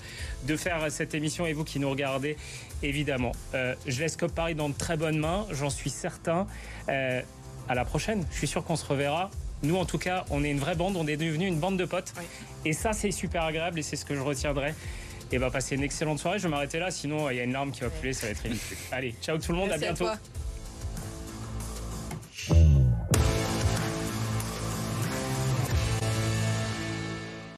de 0.47 0.55
faire 0.55 0.91
cette 0.91 1.13
émission 1.13 1.45
et 1.45 1.53
vous 1.53 1.63
qui 1.63 1.79
nous 1.79 1.89
regardez, 1.89 2.37
évidemment. 2.81 3.33
Euh, 3.53 3.75
je 3.85 3.99
laisse 3.99 4.15
Cop 4.15 4.33
Paris 4.33 4.55
dans 4.55 4.69
de 4.69 4.75
très 4.75 4.97
bonnes 4.97 5.19
mains, 5.19 5.45
j'en 5.51 5.69
suis 5.69 5.89
certain. 5.91 6.47
Euh, 6.89 7.21
à 7.67 7.75
la 7.75 7.85
prochaine. 7.85 8.25
Je 8.31 8.37
suis 8.37 8.47
sûr 8.47 8.63
qu'on 8.63 8.75
se 8.75 8.85
reverra. 8.85 9.29
Nous, 9.63 9.75
en 9.75 9.85
tout 9.85 9.97
cas, 9.97 10.25
on 10.29 10.43
est 10.43 10.51
une 10.51 10.59
vraie 10.59 10.75
bande, 10.75 10.95
on 10.95 11.07
est 11.07 11.17
devenu 11.17 11.47
une 11.47 11.59
bande 11.59 11.77
de 11.77 11.85
potes. 11.85 12.13
Et 12.65 12.73
ça, 12.73 12.93
c'est 12.93 13.11
super 13.11 13.43
agréable 13.43 13.79
et 13.79 13.81
c'est 13.81 13.95
ce 13.95 14.05
que 14.05 14.15
je 14.15 14.21
retiendrai. 14.21 14.73
Et 15.31 15.39
bah, 15.39 15.49
passez 15.49 15.75
une 15.75 15.83
excellente 15.83 16.19
soirée. 16.19 16.37
Je 16.37 16.43
vais 16.43 16.49
m'arrêter 16.49 16.79
là, 16.79 16.91
sinon, 16.91 17.29
il 17.29 17.37
y 17.37 17.39
a 17.39 17.43
une 17.43 17.53
larme 17.53 17.71
qui 17.71 17.81
va 17.81 17.89
couler, 17.89 18.13
ça 18.13 18.27
va 18.27 18.31
être 18.31 18.39
ridicule. 18.43 18.77
Allez, 18.91 19.15
ciao 19.21 19.37
tout 19.37 19.51
le 19.51 19.57
monde, 19.57 19.71
à 19.71 19.77
bientôt. 19.77 20.05